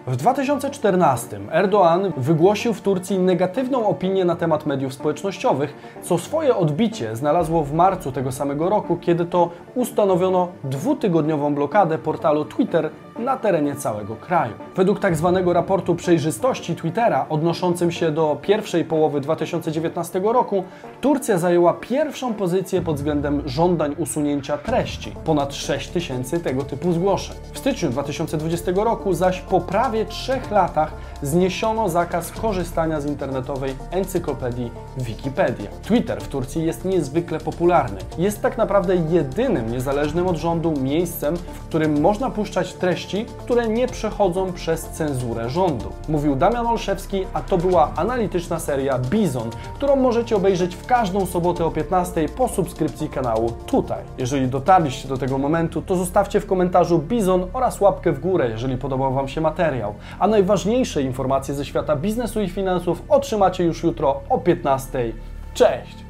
W 0.08 0.16
2014 0.16 1.40
Erdoğan 1.52 2.12
wygłosił 2.18 2.74
w 2.74 2.82
Turcji 2.82 3.20
negatywną 3.20 3.88
opinię 3.88 4.26
na 4.26 4.36
temat 4.36 4.66
mediów 4.66 4.94
społecznościowych, 4.94 5.98
co 6.02 6.18
swoje 6.18 6.56
odbicie 6.56 7.16
znalazło 7.16 7.64
w 7.64 7.74
marcu 7.74 8.12
tego 8.12 8.32
samego 8.32 8.70
roku, 8.70 8.98
kiedy 8.98 9.26
to 9.26 9.50
ustanowiono 9.76 10.48
dwutygodniową 10.64 11.56
blokadę 11.56 11.98
portalu 11.98 12.46
Twitter 12.46 12.90
na 13.20 13.38
terenie 13.38 13.76
całego 13.76 14.16
kraju. 14.16 14.54
Według 14.76 15.00
tzw. 15.00 15.32
Tak 15.36 15.54
raportu 15.54 15.96
przejrzystości 15.96 16.76
Twittera 16.76 17.26
odnoszącym 17.30 17.92
się 17.92 18.12
do 18.12 18.38
pierwszej 18.42 18.86
połowy 18.86 19.22
2019 19.22 20.22
roku, 20.24 20.64
Turcja 21.02 21.38
zajęła 21.38 21.74
pierwszą 21.74 22.34
pozycję 22.34 22.82
pod 22.82 22.96
względem 22.96 23.42
żądań 23.46 23.96
usunięcia 23.98 24.58
treści. 24.58 25.12
Ponad 25.26 25.54
6 25.54 25.90
tysięcy 25.90 26.40
tego 26.40 26.64
typu 26.64 26.94
zgłoszeń. 26.94 27.36
W 27.54 27.58
styczniu 27.58 27.90
2020 27.90 28.72
roku 28.76 29.14
zaś 29.14 29.42
po 29.42 29.62
prawie 29.62 30.06
trzech 30.06 30.52
latach 30.52 30.92
zniesiono 31.22 31.90
zakaz 31.90 32.32
korzystania 32.32 33.02
z 33.02 33.06
internetowej 33.06 33.76
encyklopedii 33.92 34.72
Wikipedia. 34.98 35.70
Twitter 35.82 36.22
w 36.22 36.28
Turcji 36.28 36.66
jest 36.66 36.86
niezwykle 36.86 37.40
popularny. 37.40 38.00
Jest 38.18 38.42
tak 38.42 38.58
naprawdę 38.58 38.96
jedynym 38.96 39.72
niezależnym 39.72 40.28
od 40.28 40.38
rządu 40.38 40.72
miejscem, 40.72 41.38
w 41.38 41.68
którym 41.68 42.02
można 42.02 42.30
puszczać 42.30 42.74
treści 42.74 43.03
treści, 43.04 43.26
które 43.38 43.68
nie 43.68 43.88
przechodzą 43.88 44.54
przez 44.54 44.82
cenzurę 44.82 45.50
rządu. 45.50 45.90
Mówił 46.10 46.36
Damian 46.36 46.68
Olszewski, 46.68 47.26
a 47.34 47.42
to 47.42 47.58
była 47.58 47.92
analityczna 47.96 48.60
seria 48.60 49.00
Bizon, 49.00 49.50
którą 49.76 49.96
możecie 49.96 50.36
obejrzeć 50.36 50.76
w 50.76 50.86
każdą 50.86 51.26
sobotę 51.26 51.66
o 51.66 51.72
15 51.72 52.30
po 52.30 52.48
subskrypcji 52.48 53.10
kanału 53.10 53.52
tutaj. 53.66 54.04
Jeżeli 54.18 54.48
dotarliście 54.48 55.08
do 55.08 55.18
tego 55.18 55.38
momentu, 55.38 55.82
to 55.82 55.96
zostawcie 55.96 56.40
w 56.40 56.46
komentarzu 56.46 57.00
Bizon 57.00 57.48
oraz 57.54 57.82
łapkę 57.82 58.12
w 58.12 58.20
górę, 58.20 58.50
jeżeli 58.50 58.78
podobał 58.78 59.14
Wam 59.14 59.28
się 59.28 59.42
materiał. 59.42 59.94
A 60.20 60.28
najważniejsze 60.28 61.02
informacje 61.02 61.54
ze 61.54 61.66
świata 61.66 61.96
biznesu 61.96 62.42
i 62.42 62.50
finansów 62.50 63.04
otrzymacie 63.10 63.64
już 63.64 63.84
jutro 63.84 64.22
o 64.30 64.38
15. 64.38 65.14
Cześć! 65.54 66.03